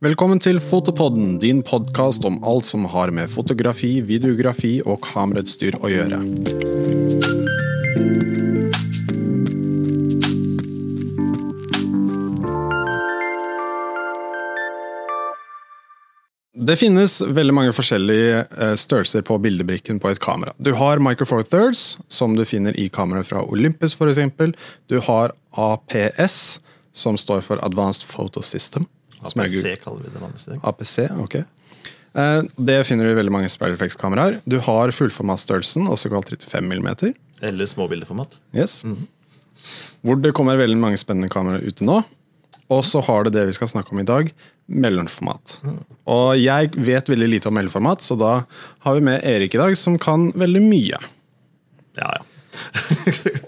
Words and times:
Velkommen 0.00 0.38
til 0.40 0.56
Fotopodden, 0.64 1.34
din 1.42 1.58
podkast 1.60 2.24
om 2.24 2.38
alt 2.48 2.64
som 2.64 2.86
har 2.88 3.10
med 3.12 3.28
fotografi, 3.28 3.98
videografi 4.00 4.78
og 4.80 5.02
kamerautstyr 5.04 5.74
å 5.76 5.90
gjøre. 5.92 6.20
Det 16.56 16.78
finnes 16.80 17.18
veldig 17.20 17.56
mange 17.58 17.74
forskjellige 17.76 18.38
eh, 18.40 18.72
størrelser 18.80 19.26
på 19.28 19.36
bildebrikken 19.44 20.00
på 20.00 20.14
et 20.14 20.22
kamera. 20.24 20.54
Du 20.56 20.72
har 20.80 21.02
Micro 21.04 21.28
Four 21.28 21.44
Thirds, 21.44 21.98
som 22.08 22.38
du 22.40 22.46
finner 22.48 22.72
i 22.80 22.88
kameraet 22.88 23.28
fra 23.34 23.44
Olympus 23.44 23.98
f.eks. 24.00 24.56
Du 24.88 24.96
har 25.10 25.36
APS, 25.52 26.38
som 26.96 27.20
står 27.20 27.44
for 27.44 27.60
Advanced 27.68 28.08
Photo 28.08 28.40
System. 28.40 28.88
APC 29.24 29.76
kaller 29.84 30.04
vi 30.06 30.12
det 30.14 30.20
vanligvis 30.22 30.46
i 30.48 30.52
dag. 30.54 30.60
APC, 30.70 30.98
ok. 31.22 31.34
Eh, 32.14 32.42
Det 32.56 32.78
finner 32.86 33.06
du 33.06 33.12
i 33.12 33.18
veldig 33.18 33.32
mange 33.34 33.50
Spiderflex-kameraer. 33.52 34.40
Du 34.48 34.58
har 34.66 34.92
fullformatstørrelsen, 34.94 35.88
også 35.88 36.10
kalt 36.12 36.32
35 36.32 36.80
mm. 36.80 37.12
Eller 37.42 37.66
småbildeformat. 37.66 38.40
Yes. 38.56 38.80
Hvor 40.02 40.16
det 40.20 40.32
kommer 40.36 40.56
veldig 40.60 40.78
mange 40.80 40.98
spennende 41.00 41.30
kameraer 41.32 41.64
ute 41.66 41.84
nå. 41.86 42.00
Og 42.70 42.84
så 42.86 43.02
har 43.02 43.24
du 43.26 43.30
det 43.34 43.48
vi 43.48 43.54
skal 43.56 43.68
snakke 43.68 43.92
om 43.94 44.00
i 44.02 44.06
dag, 44.06 44.28
mellomformat. 44.70 45.58
Og 46.06 46.36
jeg 46.38 46.70
vet 46.78 47.08
veldig 47.10 47.28
lite 47.32 47.50
om 47.50 47.56
mellomformat, 47.58 48.04
så 48.06 48.14
da 48.18 48.44
har 48.86 48.94
vi 48.94 49.06
med 49.08 49.24
Erik 49.26 49.56
i 49.56 49.58
dag, 49.58 49.74
som 49.78 49.98
kan 49.98 50.28
veldig 50.38 50.62
mye. 50.62 51.00
Ja, 51.98 52.12
ja. 52.14 52.22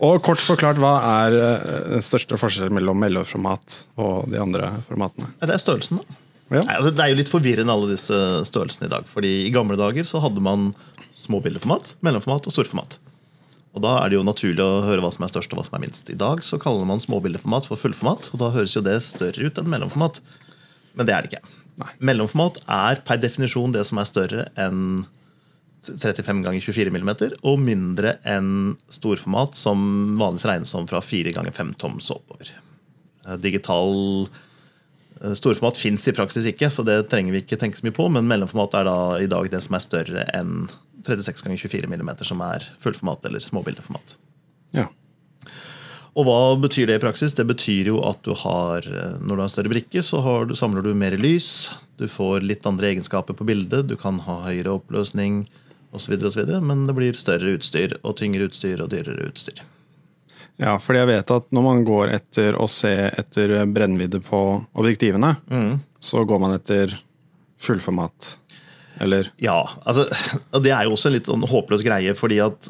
Og 0.05 0.21
kort 0.25 0.43
forklart, 0.43 0.81
hva 0.83 0.95
er 1.27 1.37
eh, 1.37 1.71
den 1.97 2.05
største 2.05 2.39
forskjellen 2.41 2.75
mellom 2.77 3.01
mellomformat 3.03 3.83
og 4.01 4.29
de 4.33 4.41
andre 4.41 4.73
formatene? 4.89 5.31
Det 5.43 5.55
er 5.55 5.63
størrelsen, 5.63 6.03
da. 6.03 6.19
Ja. 6.53 6.61
Nei, 6.67 6.75
altså, 6.77 6.91
det 6.93 7.01
er 7.01 7.13
jo 7.13 7.17
litt 7.17 7.33
forvirrende 7.33 7.73
alle 7.73 7.95
disse 7.95 8.17
størrelsene 8.45 8.91
i 8.91 8.93
dag. 8.93 9.07
fordi 9.09 9.31
i 9.47 9.55
gamle 9.55 9.79
dager 9.81 10.05
så 10.05 10.21
hadde 10.21 10.43
man 10.45 10.73
små 11.17 11.41
bildeformat, 11.41 11.95
mellomformat 12.05 12.49
og 12.51 12.55
storformat. 12.55 12.99
Og 13.73 13.81
Da 13.81 13.95
er 14.03 14.11
det 14.11 14.19
jo 14.19 14.27
naturlig 14.27 14.61
å 14.61 14.83
høre 14.85 15.01
hva 15.01 15.09
som 15.15 15.25
er 15.25 15.33
størst 15.33 15.55
og 15.55 15.61
hva 15.61 15.65
som 15.65 15.79
er 15.79 15.87
minst. 15.87 16.11
I 16.13 16.19
dag 16.19 16.43
så 16.45 16.59
kaller 16.61 16.85
man 16.89 17.01
småbildeformat 17.01 17.69
for 17.71 17.81
fullformat, 17.81 18.29
og 18.35 18.43
da 18.43 18.53
høres 18.53 18.77
jo 18.77 18.85
det 18.85 18.99
større 19.07 19.49
ut 19.49 19.59
enn 19.59 19.71
mellomformat. 19.73 20.21
Men 20.99 21.09
det 21.09 21.15
er 21.17 21.25
det 21.25 21.33
ikke. 21.33 21.57
Nei. 21.81 21.89
Mellomformat 22.13 22.61
er 22.69 23.01
per 23.07 23.21
definisjon 23.23 23.73
det 23.73 23.87
som 23.89 24.01
er 24.03 24.11
større 24.11 24.47
enn 24.61 25.07
35 25.89 26.43
ganger 26.45 26.63
24 26.63 26.93
mm, 26.95 27.13
og 27.43 27.59
mindre 27.61 28.17
enn 28.29 28.77
storformat, 28.93 29.57
som 29.59 30.15
vanligvis 30.21 30.47
regnes 30.49 30.75
som 30.75 30.87
fra 30.91 31.03
4 31.03 31.35
ganger 31.35 31.55
5 31.57 31.75
toms 31.81 32.11
og 32.13 32.23
oppover. 32.23 32.53
Eh, 33.27 33.39
Digital 33.43 33.95
eh, 35.21 35.35
Storformat 35.39 35.81
fins 35.81 36.07
i 36.09 36.15
praksis 36.17 36.47
ikke, 36.51 36.71
så 36.71 36.87
det 36.87 37.01
trenger 37.11 37.35
vi 37.35 37.43
ikke 37.43 37.59
tenke 37.61 37.79
så 37.79 37.87
mye 37.87 37.97
på. 37.97 38.09
Men 38.15 38.31
mellomformat 38.31 38.79
er 38.81 38.89
da 38.89 38.99
i 39.23 39.31
dag 39.31 39.51
det 39.53 39.63
som 39.67 39.79
er 39.79 39.87
større 39.87 40.27
enn 40.37 40.67
36 41.03 41.47
ganger 41.47 41.63
24 41.65 41.91
mm, 41.91 42.11
som 42.27 42.43
er 42.47 42.67
fullformat 42.83 43.27
eller 43.27 43.43
småbildeformat. 43.43 44.17
Ja. 44.77 44.89
Og 46.13 46.27
hva 46.29 46.41
betyr 46.61 46.91
det 46.91 46.99
i 46.99 47.03
praksis? 47.03 47.33
Det 47.33 47.47
betyr 47.49 47.89
jo 47.89 48.03
at 48.05 48.21
du 48.27 48.35
har, 48.37 48.85
eh, 48.85 49.17
når 49.19 49.33
du 49.33 49.41
har 49.41 49.49
en 49.49 49.55
større 49.57 49.73
brikke, 49.73 50.05
så 50.05 50.21
har 50.23 50.47
du, 50.47 50.55
samler 50.55 50.85
du 50.85 50.93
mer 50.95 51.17
lys. 51.17 51.73
Du 51.97 52.05
får 52.09 52.45
litt 52.45 52.67
andre 52.69 52.93
egenskaper 52.93 53.37
på 53.37 53.47
bildet. 53.49 53.89
Du 53.89 53.97
kan 53.97 54.21
ha 54.27 54.43
høyere 54.45 54.77
oppløsning 54.77 55.47
osv. 55.93 56.17
Men 56.65 56.87
det 56.89 56.97
blir 56.97 57.17
større 57.19 57.57
utstyr 57.57 57.97
og 58.03 58.17
tyngre 58.21 58.49
utstyr 58.49 58.83
og 58.83 58.91
dyrere 58.93 59.29
utstyr. 59.31 59.63
ja, 60.61 60.77
fordi 60.79 61.03
jeg 61.03 61.11
vet 61.13 61.31
at 61.35 61.49
når 61.55 61.65
man 61.65 61.85
går 61.85 62.13
etter 62.17 62.57
å 62.61 62.69
se 62.71 62.93
etter 63.09 63.55
brennvidde 63.67 64.21
på 64.25 64.43
objektivene, 64.73 65.37
så 66.01 66.25
går 66.29 66.43
man 66.43 66.55
etter 66.57 66.97
fullformat. 67.63 68.37
Eller 69.01 69.33
Ja, 69.41 69.65
altså, 69.89 70.05
og 70.53 70.63
det 70.65 70.73
er 70.75 70.85
jo 70.85 70.95
også 70.97 71.09
en 71.09 71.17
litt 71.17 71.31
sånn 71.31 71.47
håpløs 71.49 71.85
greie, 71.87 72.15
fordi 72.19 72.41
at 72.45 72.69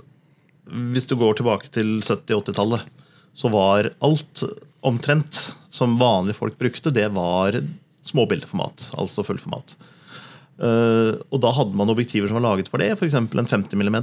hvis 0.72 1.08
du 1.10 1.16
går 1.18 1.40
tilbake 1.40 1.68
til 1.74 1.98
70-80-tallet, 2.00 2.86
så 3.34 3.50
var 3.52 3.90
alt 4.05 4.44
omtrent 4.86 5.52
som 5.72 5.98
vanlige 6.00 6.38
folk 6.38 6.58
brukte, 6.61 6.92
det 6.94 7.08
var 7.14 7.58
småbildeformat, 8.06 8.92
altså 8.98 9.24
fullformat. 9.27 9.77
Eh, 10.62 11.14
og 11.33 11.40
da 11.42 11.50
hadde 11.56 11.78
man 11.78 11.90
objektiver 11.90 12.30
som 12.30 12.39
var 12.39 12.52
laget 12.52 12.70
for 12.70 12.83
det, 12.83 12.92
f.eks. 12.95 13.17
en 13.18 13.28
50 13.50 13.78
mm. 13.83 13.96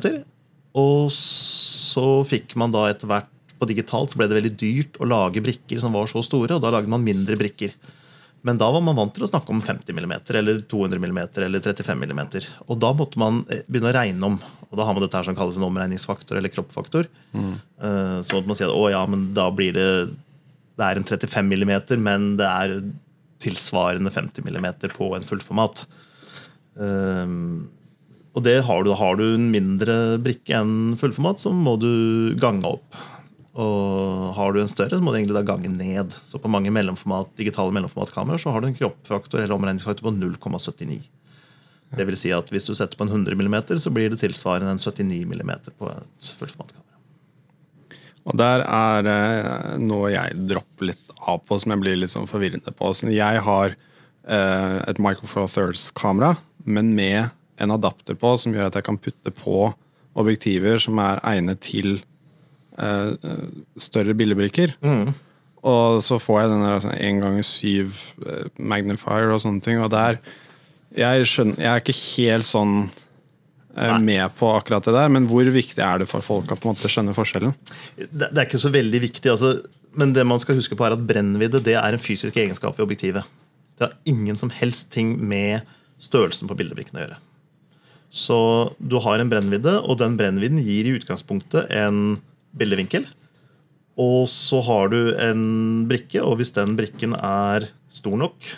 Og 0.79 1.07
så 1.13 2.07
fikk 2.27 2.57
man 2.59 2.73
da 2.75 2.89
etter 2.91 3.09
hvert 3.09 3.31
på 3.59 3.67
digitalt 3.67 4.11
så 4.11 4.19
ble 4.19 4.29
det 4.31 4.37
veldig 4.37 4.57
dyrt 4.59 4.99
å 5.03 5.07
lage 5.07 5.43
brikker 5.43 5.79
som 5.81 5.95
var 5.95 6.07
så 6.07 6.21
store, 6.23 6.55
og 6.55 6.63
da 6.63 6.71
lagde 6.71 6.91
man 6.91 7.03
mindre 7.03 7.35
brikker. 7.39 7.73
Men 8.47 8.59
da 8.59 8.69
var 8.71 8.83
man 8.83 8.95
vant 8.95 9.11
til 9.15 9.25
å 9.25 9.27
snakke 9.27 9.51
om 9.51 9.59
50 9.63 9.97
mm, 9.97 10.13
eller 10.39 10.61
200 10.71 11.01
mm 11.03 11.19
eller 11.43 11.63
35 11.63 12.05
mm. 12.07 12.21
Og 12.69 12.79
da 12.79 12.93
måtte 12.95 13.19
man 13.19 13.41
eh, 13.51 13.65
begynne 13.67 13.91
å 13.91 13.95
regne 13.95 14.29
om. 14.29 14.37
Og 14.69 14.79
da 14.79 14.85
har 14.87 14.95
man 14.95 15.03
dette 15.03 15.19
her 15.19 15.27
som 15.27 15.35
kalles 15.35 15.57
en 15.59 15.67
omregningsfaktor 15.67 16.39
eller 16.39 16.53
kroppfaktor. 16.53 17.07
Mm. 17.33 17.55
Så 18.23 18.37
at 18.37 18.45
man 18.45 18.55
sier 18.55 18.69
at 18.69 18.77
å 18.77 18.83
ja, 18.93 18.99
men 19.09 19.31
da 19.33 19.47
blir 19.49 19.73
det 19.73 19.87
Det 20.77 20.85
er 20.85 20.99
en 20.99 21.07
35 21.07 21.49
mm, 21.49 21.73
men 22.05 22.27
det 22.37 22.45
er 22.45 22.75
tilsvarende 23.41 24.13
50 24.13 24.45
mm 24.45 24.69
på 24.93 25.09
en 25.17 25.25
fullformat. 25.25 25.87
Um, 26.79 27.69
og 28.37 28.45
det 28.45 28.59
har 28.63 28.85
du, 28.85 28.93
har 28.95 29.17
du 29.19 29.25
en 29.33 29.47
mindre 29.51 30.17
brikke 30.23 30.55
enn 30.61 30.97
fullformat, 30.99 31.41
så 31.43 31.51
må 31.53 31.75
du 31.81 31.91
gange 32.39 32.67
opp. 32.69 32.99
Og 33.59 34.29
har 34.37 34.53
du 34.53 34.61
en 34.61 34.71
større, 34.71 34.95
så 34.95 35.03
må 35.03 35.11
du 35.11 35.19
egentlig 35.19 35.35
da 35.39 35.45
gange 35.47 35.71
ned. 35.73 36.13
Så 36.29 36.39
på 36.39 36.51
mange 36.51 36.71
mellomformat, 36.71 37.33
digitale 37.39 37.73
mellomformatkameraer 37.75 38.41
så 38.41 38.53
har 38.53 38.63
du 38.63 38.69
en 38.69 38.77
kroppfaktor 38.77 39.41
eller 39.41 39.57
omregningsfaktor 39.57 40.05
på 40.05 40.13
0,79. 40.15 41.01
Det 41.97 42.05
vil 42.05 42.19
si 42.21 42.29
at 42.35 42.51
hvis 42.53 42.69
du 42.69 42.75
setter 42.77 42.99
på 42.99 43.07
en 43.07 43.11
100 43.25 43.33
mm, 43.33 43.57
så 43.81 43.91
blir 43.91 44.13
det 44.13 44.21
tilsvarende 44.21 44.75
en 44.75 44.81
79 44.81 45.25
mm 45.25 45.51
på 45.73 45.89
et 45.89 46.31
fullformatkamera. 46.37 46.85
Og 48.29 48.37
der 48.37 48.61
er 48.61 49.09
eh, 49.09 49.77
noe 49.81 50.11
jeg 50.13 50.37
dropper 50.51 50.91
litt 50.91 51.13
av 51.17 51.41
på, 51.49 51.57
som 51.57 51.73
jeg 51.73 51.81
blir 51.81 51.97
litt 51.97 52.13
sånn 52.13 52.29
forvirrende 52.29 52.71
på. 52.77 52.91
Så 52.93 53.09
jeg 53.09 53.41
har 53.45 53.73
eh, 53.73 54.77
et 54.85 55.01
Micro 55.01 55.27
Four 55.27 55.49
Thirds-kamera, 55.49 56.35
men 56.71 56.93
med 56.97 57.29
en 57.59 57.73
adapter 57.75 58.17
på 58.19 58.35
som 58.39 58.55
gjør 58.55 58.69
at 58.69 58.77
jeg 58.79 58.87
kan 58.87 58.99
putte 59.01 59.33
på 59.35 59.71
objektiver 60.19 60.79
som 60.81 60.99
er 61.03 61.21
egnet 61.27 61.61
til 61.63 61.99
eh, 62.79 63.11
større 63.79 64.15
bildebrikker. 64.17 64.75
Og 65.67 65.99
så 66.03 66.19
får 66.21 66.41
jeg 66.41 66.51
den 66.53 66.63
der 66.63 66.83
sånn 66.83 66.95
1 66.95 67.21
ganger 67.23 67.47
7 67.47 67.67
eh, 67.73 68.45
magnifier 68.57 69.33
og 69.33 69.41
sånne 69.43 69.63
ting. 69.65 69.81
Og 69.83 69.91
der 69.91 70.19
jeg, 70.95 71.27
skjønner, 71.29 71.59
jeg 71.59 71.69
er 71.69 71.83
ikke 71.83 71.97
helt 71.99 72.47
sånn 72.47 72.77
eh, 73.75 73.97
med 74.03 74.37
på 74.39 74.53
akkurat 74.55 74.87
det 74.87 74.95
der, 74.95 75.11
men 75.13 75.27
hvor 75.29 75.49
viktig 75.53 75.83
er 75.83 76.01
det 76.01 76.09
for 76.09 76.25
folk 76.25 76.53
å 76.53 76.57
på 76.57 76.69
en 76.69 76.77
måte 76.77 76.91
skjønne 76.91 77.15
forskjellen? 77.17 77.53
Det, 77.99 78.29
det 78.29 78.31
er 78.37 78.47
ikke 78.47 78.61
så 78.61 78.71
veldig 78.73 79.03
viktig, 79.09 79.33
altså, 79.33 79.57
men 79.99 80.15
det 80.15 80.25
man 80.27 80.41
skal 80.41 80.57
huske 80.57 80.77
på 80.79 80.87
er 80.87 80.95
at 80.95 81.03
brennvidde 81.11 81.61
det 81.65 81.75
er 81.77 81.95
en 81.95 82.01
fysisk 82.01 82.39
egenskap 82.39 82.77
ved 82.77 82.87
objektivet. 82.87 83.27
Det 83.77 83.87
har 83.87 83.99
ingen 84.09 84.39
som 84.39 84.51
helst 84.51 84.89
ting 84.95 85.13
med 85.19 85.67
størrelsen 86.03 86.49
på 86.49 86.57
bildebrikken 86.59 86.97
å 86.97 87.03
gjøre. 87.03 87.19
Så 88.09 88.39
du 88.81 88.97
har 89.03 89.21
en 89.21 89.29
brennvidde, 89.29 89.75
og 89.85 89.99
den 90.01 90.17
brennvidden 90.17 90.61
gir 90.65 90.87
i 90.89 90.95
utgangspunktet 90.97 91.69
en 91.77 92.17
bildevinkel. 92.57 93.05
Og 93.99 94.23
så 94.31 94.61
har 94.65 94.89
du 94.93 95.13
en 95.19 95.43
brikke, 95.89 96.23
og 96.23 96.39
hvis 96.39 96.55
den 96.55 96.73
brikken 96.79 97.13
er 97.19 97.67
stor 97.93 98.15
nok, 98.17 98.49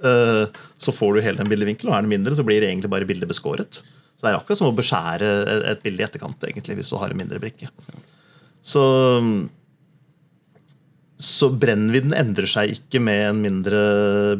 eh, 0.00 0.44
så 0.80 0.94
får 0.94 1.14
du 1.14 1.22
hele 1.22 1.42
den 1.42 1.50
bildevinkelen, 1.52 1.92
og 1.92 1.98
er 1.98 2.06
den 2.06 2.14
mindre, 2.16 2.34
så 2.34 2.46
blir 2.46 2.62
det 2.62 2.72
egentlig 2.72 2.90
bare 2.90 3.08
bildet 3.08 3.30
beskåret. 3.30 3.82
Så 4.18 4.24
det 4.24 4.32
er 4.32 4.40
akkurat 4.40 4.58
som 4.58 4.72
å 4.72 4.74
beskjære 4.74 5.28
et 5.70 5.84
bilde 5.84 6.02
i 6.02 6.08
etterkant, 6.08 6.48
egentlig, 6.48 6.80
hvis 6.80 6.90
du 6.90 6.96
har 6.98 7.12
en 7.12 7.20
mindre 7.20 7.38
brikke. 7.42 7.68
Så, 8.64 8.82
så 11.22 11.50
brennvidden 11.54 12.16
endrer 12.18 12.50
seg 12.50 12.74
ikke 12.74 13.02
med 13.04 13.28
en 13.28 13.44
mindre 13.44 13.82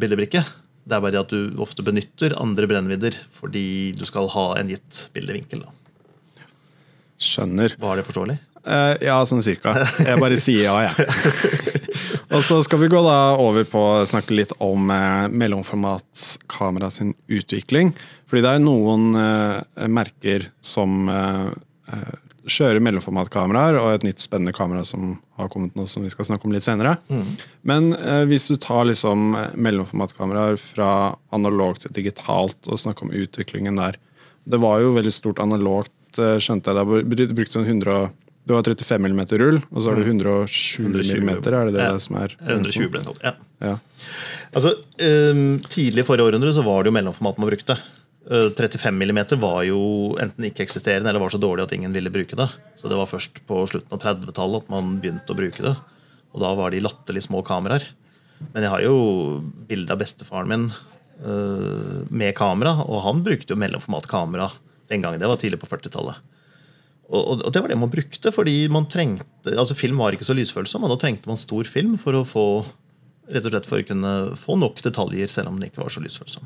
bildebrikke. 0.01 0.43
Det 0.89 0.97
er 0.97 1.05
bare 1.05 1.15
det 1.15 1.21
at 1.21 1.33
du 1.35 1.63
ofte 1.63 1.85
benytter 1.85 2.37
andre 2.41 2.69
brennvidder 2.71 3.17
fordi 3.37 3.93
du 3.99 4.07
skal 4.09 4.31
ha 4.33 4.47
en 4.57 4.71
gitt 4.73 5.09
bildevinkel. 5.13 5.67
Da. 5.67 6.47
Skjønner. 7.19 7.75
Var 7.83 7.99
det 7.99 8.07
forståelig? 8.09 8.39
Uh, 8.69 8.95
ja, 9.05 9.19
sånn 9.29 9.45
cirka. 9.45 9.75
Jeg 10.05 10.21
bare 10.21 10.39
sier 10.41 10.69
ja, 10.69 10.89
jeg. 10.89 11.79
Og 12.37 12.43
så 12.45 12.59
skal 12.65 12.83
vi 12.83 12.91
gå 12.93 13.01
da 13.05 13.39
over 13.41 13.65
på 13.69 13.81
å 13.81 14.07
snakke 14.09 14.37
litt 14.37 14.53
om 14.61 14.91
eh, 14.93 15.29
mellomformatskamera 15.33 16.91
sin 16.93 17.15
utvikling. 17.25 17.95
Fordi 18.29 18.43
det 18.45 18.51
er 18.53 18.61
noen 18.61 19.07
eh, 19.17 19.87
merker 19.89 20.51
som 20.61 21.09
eh, 21.09 21.49
kjører 22.51 22.83
mellomformatkameraer, 22.85 23.79
og 23.81 23.93
et 23.95 24.07
nytt 24.07 24.23
spennende 24.25 24.55
kamera 24.57 24.85
som 24.87 25.17
har 25.39 25.51
kommet 25.53 25.77
nå, 25.79 25.87
som 25.89 26.03
vi 26.07 26.11
skal 26.13 26.27
snakke 26.29 26.49
om 26.49 26.55
litt 26.55 26.67
senere. 26.67 26.97
Men 27.69 27.93
eh, 27.95 28.25
hvis 28.31 28.49
du 28.51 28.57
tar 28.61 28.89
liksom 28.89 29.35
eh, 29.39 29.51
mellomformatkameraer 29.55 30.59
fra 30.61 30.91
analogt 31.35 31.85
til 31.87 31.95
digitalt 32.01 32.69
og 32.69 32.81
snakker 32.81 33.07
om 33.09 33.15
utviklingen 33.15 33.79
der 33.79 33.99
Det 34.49 34.57
var 34.63 34.81
jo 34.81 34.95
veldig 34.95 35.13
stort 35.13 35.39
analogt, 35.45 35.93
eh, 36.17 36.39
skjønte 36.41 36.73
jeg. 36.73 37.05
Det 37.13 37.27
er 37.29 37.35
brukt 37.37 37.53
sånn 37.53 37.69
100, 37.69 38.11
Du 38.49 38.55
har 38.55 38.63
35 38.65 39.05
mm 39.13 39.21
rull, 39.37 39.59
og 39.75 39.83
så 39.83 39.91
har 39.91 39.99
du 40.01 40.07
120 40.09 40.87
120 40.89 41.21
mm. 41.21 41.29
Er 41.53 41.67
det 41.69 41.75
det 41.75 41.85
Ja. 41.85 41.99
som 42.01 42.17
er 42.17 42.33
120 42.41 42.89
ble 42.89 43.03
den. 43.05 43.15
Ja. 43.23 43.35
Ja. 43.61 43.75
Altså, 44.55 44.73
um, 45.05 45.61
Tidlig 45.69 46.01
i 46.01 46.07
forrige 46.09 46.31
århundre 46.31 46.53
så 46.55 46.65
var 46.65 46.83
det 46.83 46.89
jo 46.89 46.97
mellomformat 46.97 47.39
man 47.39 47.51
brukte. 47.51 47.77
Eh, 48.27 48.51
35 48.51 48.91
mm 48.99 49.21
var 49.41 49.63
jo 49.69 49.79
enten 50.21 50.49
ikke-eksisterende 50.51 51.09
eller 51.13 51.23
var 51.23 51.31
så 51.33 51.41
dårlig 51.41 51.65
at 51.69 51.73
ingen 51.77 51.95
ville 51.95 52.11
bruke 52.13 52.37
det. 52.37 52.49
Så 52.81 52.91
det 52.91 52.99
var 52.99 53.07
først 53.11 53.39
på 53.49 53.63
slutten 53.71 53.95
av 53.95 54.03
30-tallet 54.03 54.65
at 54.67 54.73
man 54.75 54.99
begynte 55.01 55.33
å 55.33 55.39
bruke 55.39 55.63
det. 55.65 55.77
Og 56.35 56.43
da 56.43 56.51
var 56.59 56.71
de 56.75 56.83
latterlig 56.85 57.23
små 57.25 57.41
kameraer. 57.47 57.87
Men 58.53 58.63
jeg 58.67 58.71
har 58.75 58.83
jo 58.85 58.97
bilde 59.67 59.95
av 59.95 59.99
bestefaren 60.03 60.51
min 60.51 60.67
uh, 61.25 62.05
med 62.11 62.35
kamera, 62.39 62.77
og 62.85 63.01
han 63.07 63.23
brukte 63.27 63.55
jo 63.55 63.59
mellomformatkamera 63.59 64.51
den 64.93 65.03
gangen. 65.03 65.19
Det 65.23 65.27
var 65.31 65.41
tidlig 65.41 65.59
på 65.63 65.71
40-tallet. 65.71 66.21
Og, 67.09 67.23
og- 67.33 67.43
og 67.49 67.53
det 67.55 67.63
var 67.65 67.73
det 67.73 67.79
man 67.81 67.91
brukte, 67.91 68.31
fordi 68.35 68.69
man 68.71 68.87
trengte 68.93 69.57
altså 69.57 69.75
Film 69.75 69.97
var 69.99 70.13
ikke 70.13 70.29
så 70.29 70.37
lysfølsom, 70.37 70.85
og 70.85 70.93
da 70.93 71.01
trengte 71.01 71.27
man 71.31 71.41
stor 71.41 71.65
film 71.65 71.97
for 71.99 72.13
å 72.21 72.27
få 72.29 72.45
rett 73.33 73.45
og 73.49 73.53
slett 73.55 73.67
for 73.69 73.81
å 73.81 73.89
kunne 73.89 74.13
få 74.37 74.55
nok 74.61 74.83
detaljer, 74.85 75.27
selv 75.33 75.49
om 75.51 75.57
den 75.59 75.71
ikke 75.73 75.81
var 75.83 75.91
så 75.93 76.01
lysfølsom. 76.05 76.45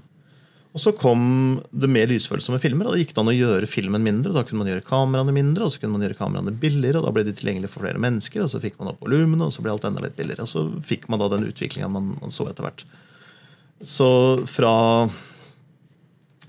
Og 0.72 0.80
Så 0.80 0.94
kom 0.96 1.60
det 1.68 1.88
mer 1.92 2.08
lysfølsomme 2.08 2.60
filmer, 2.60 2.88
og 2.88 2.94
da 2.94 3.02
gikk 3.02 3.12
det 3.12 3.20
an 3.20 3.28
å 3.28 3.36
gjøre 3.36 3.68
filmen 3.68 4.04
mindre. 4.04 4.30
og 4.32 4.38
Da 4.38 4.44
kunne 4.48 4.62
man 4.62 4.70
gjøre 4.70 4.84
kameraene 4.86 5.34
mindre, 5.36 5.66
og 5.66 5.74
så 5.74 5.82
kunne 5.82 5.98
man 5.98 6.06
gjøre 6.06 6.16
kameraene 6.16 6.54
billigere, 6.62 7.00
og 7.00 7.04
da 7.04 7.12
ble 7.12 7.26
de 7.28 7.34
tilgjengelige 7.36 7.72
for 7.74 7.84
flere 7.84 8.00
mennesker, 8.00 8.40
og 8.40 8.48
så 8.48 8.60
fikk 8.62 8.78
man 8.80 8.94
opp 8.94 9.02
volumene, 9.04 9.44
og 9.44 9.52
så 9.52 9.64
ble 9.64 9.74
alt 9.74 9.84
enda 9.84 10.00
litt 10.00 10.16
billigere. 10.16 10.46
Og 10.46 10.48
så 10.48 10.64
fikk 10.88 11.10
man 11.12 11.20
da 11.20 11.28
den 11.34 11.44
utviklinga 11.50 11.90
man, 11.92 12.14
man 12.22 12.32
så 12.32 12.48
etter 12.48 12.64
hvert. 12.64 12.86
Så 13.84 14.08
fra 14.48 14.72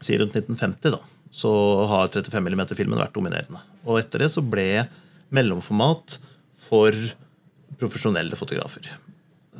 si 0.04 0.16
rundt 0.20 0.36
1950 0.40 0.96
da, 0.96 1.02
så 1.34 1.52
har 1.92 2.12
35 2.14 2.48
mm-filmen 2.54 3.00
vært 3.00 3.16
dominerende. 3.16 3.60
Og 3.84 4.00
etter 4.00 4.24
det 4.24 4.32
så 4.32 4.44
ble 4.46 4.86
mellomformat 5.34 6.20
for 6.64 6.96
profesjonelle 7.80 8.38
fotografer. 8.40 8.88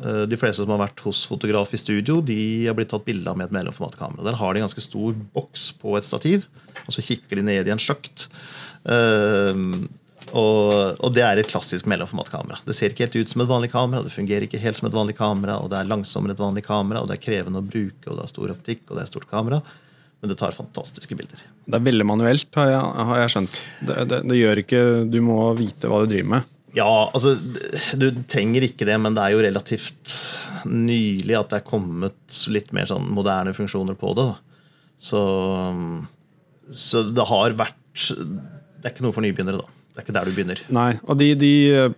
Eh, 0.02 0.24
De 0.30 0.40
fleste 0.40 0.64
som 0.64 0.74
har 0.74 0.82
vært 0.88 1.04
hos 1.06 1.26
fotograf 1.30 1.74
i 1.74 1.82
studio, 1.82 2.20
de 2.26 2.38
har 2.66 2.78
blitt 2.78 2.90
tatt 2.94 3.06
bilde 3.06 3.30
av 3.30 3.38
med 3.38 3.50
et 3.50 3.58
mellomformatkamera. 3.60 4.26
Der 4.26 4.40
har 4.40 4.54
de 4.54 4.62
en 4.62 4.68
ganske 4.68 4.86
stor 4.86 5.14
boks 5.36 5.72
på 5.82 5.98
et 6.00 6.08
stativ, 6.08 6.48
og 6.86 6.96
så 6.96 7.04
kikker 7.06 7.40
de 7.40 7.46
ned 7.50 7.70
i 7.70 7.76
en 7.76 7.82
sjakt. 7.82 8.28
Eh, 8.90 9.54
og, 10.34 10.98
og 11.04 11.14
det 11.14 11.22
er 11.22 11.38
et 11.38 11.50
klassisk 11.52 11.86
mellomformatkamera. 11.92 12.58
Det 12.66 12.74
ser 12.74 12.94
ikke 12.94 13.06
helt 13.06 13.20
ut 13.22 13.34
som 13.34 13.44
et 13.44 13.52
vanlig 13.52 13.70
kamera, 13.74 14.02
det 14.02 14.16
fungerer 14.16 14.48
ikke 14.48 14.62
helt 14.64 14.80
som 14.80 14.90
et 14.90 14.96
vanlig 14.96 15.18
kamera, 15.20 15.60
og 15.62 15.70
det 15.70 15.78
er 15.82 15.92
langsommere 15.92 16.34
et 16.34 16.42
vanlig 16.42 16.64
kamera, 16.66 17.04
og 17.04 17.12
det 17.12 17.20
er 17.20 17.26
krevende 17.28 17.62
å 17.62 17.68
bruke, 17.68 18.08
og 18.08 18.18
det 18.18 18.26
er 18.26 18.32
stor 18.34 18.54
optikk, 18.56 18.86
og 18.88 18.98
det 18.98 19.04
er 19.04 19.12
stort 19.12 19.30
kamera. 19.30 19.62
Men 20.24 20.32
det 20.32 20.38
tar 20.40 20.56
fantastiske 20.56 21.18
bilder. 21.20 21.42
Det 21.68 21.76
er 21.76 21.84
veldig 21.84 22.06
manuelt, 22.08 22.48
har 22.56 22.70
jeg, 22.72 23.08
har 23.12 23.18
jeg 23.20 23.32
skjønt. 23.34 23.58
Det, 23.84 23.98
det, 24.08 24.20
det 24.32 24.38
gjør 24.40 24.62
ikke 24.62 24.82
Du 25.12 25.18
må 25.26 25.38
vite 25.60 25.92
hva 25.92 26.00
du 26.02 26.14
driver 26.14 26.30
med. 26.38 26.53
Ja, 26.74 26.90
altså 27.14 27.36
Du 28.00 28.08
trenger 28.30 28.66
ikke 28.66 28.88
det, 28.90 28.96
men 29.02 29.14
det 29.18 29.24
er 29.24 29.36
jo 29.36 29.44
relativt 29.46 30.16
nylig 30.66 31.36
at 31.38 31.52
det 31.52 31.60
er 31.62 31.68
kommet 31.68 32.40
litt 32.54 32.72
mer 32.76 32.88
sånn 32.90 33.10
moderne 33.14 33.54
funksjoner 33.56 33.98
på 34.00 34.14
det. 34.18 34.26
da. 34.32 34.36
Så, 35.04 35.22
så 36.72 37.04
det 37.12 37.26
har 37.28 37.56
vært 37.60 38.08
Det 38.08 38.88
er 38.88 38.94
ikke 38.94 39.06
noe 39.06 39.16
for 39.16 39.26
nybegynnere, 39.26 39.60
da. 39.62 39.80
Det 39.94 40.02
er 40.02 40.06
ikke 40.08 40.14
der 40.16 40.26
du 40.26 40.34
begynner. 40.34 40.60
Nei, 40.74 40.88
og 41.06 41.20
de, 41.20 41.28
de 41.38 41.52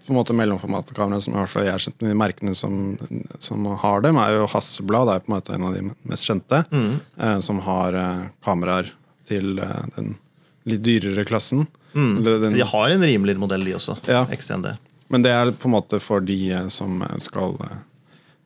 på 0.04 0.12
en 0.12 0.18
måte 0.18 0.36
mellomformatkameraene 0.36 1.24
som 1.24 1.38
jeg 1.38 1.71
har 1.71 1.80
sett, 1.80 1.95
de 2.04 2.18
merkene 2.18 2.51
som, 2.57 2.98
som 3.39 3.69
har 3.80 4.04
dem, 4.04 4.19
er 4.19 4.33
jo 4.36 4.50
Hasselblad. 4.51 5.07
Det 5.07 5.13
er 5.16 5.24
på 5.24 5.31
en 5.31 5.36
måte 5.38 5.56
en 5.56 5.68
av 5.69 5.78
de 5.78 5.83
mest 6.12 6.28
kjente. 6.28 6.60
Eh, 6.75 7.38
som 7.45 7.62
har 7.63 7.95
eh, 7.95 8.25
kameraer 8.44 8.92
til 9.30 9.63
eh, 9.63 9.88
den 9.95 10.18
litt 10.68 10.83
dyrere 10.83 11.24
klassen. 11.30 11.69
Den, 11.95 12.53
De 12.53 12.65
har 12.68 12.92
en 12.92 13.03
rimeligere 13.07 13.39
modell, 13.39 13.63
de 13.65 13.75
også. 13.77 13.97
Ja. 14.12 14.25
XND. 14.36 14.74
Men 15.13 15.25
det 15.25 15.33
er 15.33 15.51
på 15.53 15.69
en 15.69 15.75
måte 15.77 16.00
for 16.03 16.24
de 16.25 16.38
eh, 16.51 16.69
som 16.74 17.03
eh, 17.06 17.18
skal 17.24 17.56
eh, 17.63 17.83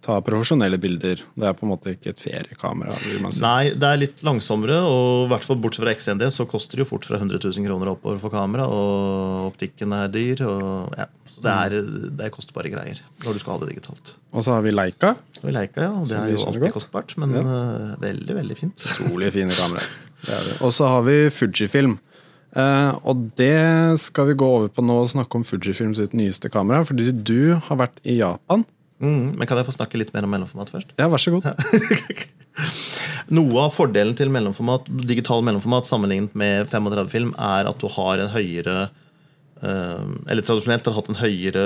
ta 0.05 0.17
profesjonelle 0.23 0.79
bilder. 0.81 1.21
Det 1.35 1.47
er 1.47 1.55
på 1.55 1.65
en 1.65 1.71
måte 1.73 1.93
ikke 1.95 2.13
et 2.13 2.23
feriekamera. 2.23 2.95
vil 3.05 3.23
man 3.23 3.35
si. 3.35 3.43
Nei, 3.43 3.71
det 3.75 3.87
er 3.87 4.01
litt 4.01 4.23
langsommere, 4.27 4.81
og 4.87 5.27
i 5.27 5.29
hvert 5.33 5.47
fall 5.47 5.59
bortsett 5.63 5.85
fra 5.85 5.95
XND 5.95 6.27
så 6.35 6.47
koster 6.49 6.79
det 6.79 6.85
jo 6.85 6.91
fort 6.93 7.07
fra 7.07 7.19
100 7.19 7.39
000 7.41 7.67
kroner 7.67 7.93
oppover 7.93 8.19
for 8.21 8.33
kamera, 8.33 8.67
og 8.67 9.49
optikken 9.53 9.95
er 9.95 10.11
dyr. 10.13 10.43
Og, 10.47 10.99
ja. 10.99 11.07
Så 11.29 11.43
det 11.45 11.55
er, 11.55 11.75
det 12.19 12.25
er 12.25 12.31
kostbare 12.33 12.71
greier 12.73 12.99
når 13.23 13.35
du 13.35 13.41
skal 13.41 13.55
ha 13.55 13.63
det 13.63 13.71
digitalt. 13.75 14.15
Og 14.33 14.43
så 14.43 14.55
har 14.55 14.63
vi 14.65 14.73
Leica. 14.73 15.13
Vi 15.39 15.53
Leica, 15.55 15.85
ja, 15.85 15.91
det 16.03 16.17
er 16.17 16.33
jo 16.33 16.45
alltid 16.49 16.73
kostbart, 16.75 17.15
men 17.21 17.37
ja. 17.37 17.43
veldig, 18.01 18.37
veldig 18.41 18.59
fint. 18.59 18.85
Utrolig 18.93 19.33
fine 19.37 19.55
kameraer. 19.55 19.89
Er 20.19 20.41
det. 20.43 20.57
Og 20.67 20.73
så 20.75 20.83
har 20.91 21.05
vi 21.05 21.13
Fujifilm. 21.31 21.93
Eh, 22.57 22.91
og 23.05 23.29
det 23.37 23.99
skal 24.01 24.31
vi 24.31 24.37
gå 24.39 24.47
over 24.47 24.71
på 24.73 24.83
nå 24.85 24.95
og 25.03 25.11
snakke 25.11 25.37
om 25.37 25.45
Fujifilm 25.45 25.93
sitt 25.97 26.15
nyeste 26.17 26.51
kamera. 26.53 26.85
Fordi 26.87 27.11
du 27.13 27.55
har 27.67 27.81
vært 27.81 28.01
i 28.03 28.19
Japan. 28.21 28.65
Mm, 28.99 29.35
men 29.37 29.47
kan 29.47 29.59
jeg 29.59 29.69
få 29.69 29.77
snakke 29.77 29.99
litt 30.01 30.11
mer 30.15 30.27
om 30.27 30.33
mellomformat 30.33 30.71
først? 30.73 30.95
Ja, 30.99 31.07
vær 31.11 31.21
så 31.21 31.31
god. 31.35 31.47
Noe 33.37 33.61
av 33.63 33.75
fordelen 33.75 34.15
til 34.17 34.31
mellomformat, 34.33 34.89
digital 35.07 35.43
mellomformat 35.45 35.87
sammenlignet 35.87 36.33
med 36.37 36.67
35-film 36.71 37.31
er 37.37 37.69
at 37.69 37.79
du 37.79 37.87
har 37.93 38.19
en 38.19 38.31
høyere 38.33 38.89
øh, 39.61 40.07
Eller 40.27 40.43
tradisjonelt 40.43 40.89
har 40.89 40.97
hatt 40.97 41.11
en 41.13 41.21
høyere 41.21 41.63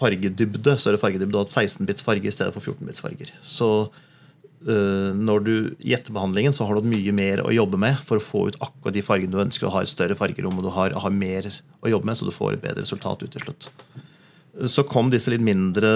fargedybde, 0.00 0.78
større 0.80 0.98
fargedybde, 0.98 1.36
og 1.36 1.44
hatt 1.44 1.68
16-bits 1.68 2.06
farge 2.06 2.30
i 2.30 2.32
stedet 2.32 2.56
for 2.56 2.64
14-bits 2.64 3.04
farger. 3.04 3.30
Så 3.44 3.90
når 4.60 5.44
du 5.46 5.54
i 5.80 5.94
etterbehandlingen 5.96 6.52
så 6.52 6.66
har 6.68 6.76
du 6.76 6.84
mye 6.90 7.14
mer 7.16 7.40
å 7.40 7.52
jobbe 7.54 7.78
med 7.80 7.96
for 8.04 8.20
å 8.20 8.24
få 8.24 8.42
ut 8.50 8.58
akkurat 8.60 8.92
de 8.92 9.04
fargene 9.04 9.32
du 9.32 9.40
ønsker, 9.40 9.64
og 9.66 9.72
har 9.78 9.86
et 9.86 9.92
større 9.92 10.16
fargerom, 10.18 10.58
og 10.60 10.66
du 10.66 10.70
har, 10.74 10.92
har 10.92 11.14
mer 11.16 11.48
å 11.80 11.88
jobbe 11.88 12.10
med, 12.10 12.18
så 12.18 12.28
du 12.28 12.34
får 12.34 12.58
et 12.58 12.64
bedre 12.66 12.84
resultat 12.84 13.24
ut 13.24 13.32
til 13.32 13.46
slutt. 13.46 13.70
Så 14.68 14.84
kom 14.84 15.08
disse 15.08 15.32
litt 15.32 15.44
mindre 15.44 15.88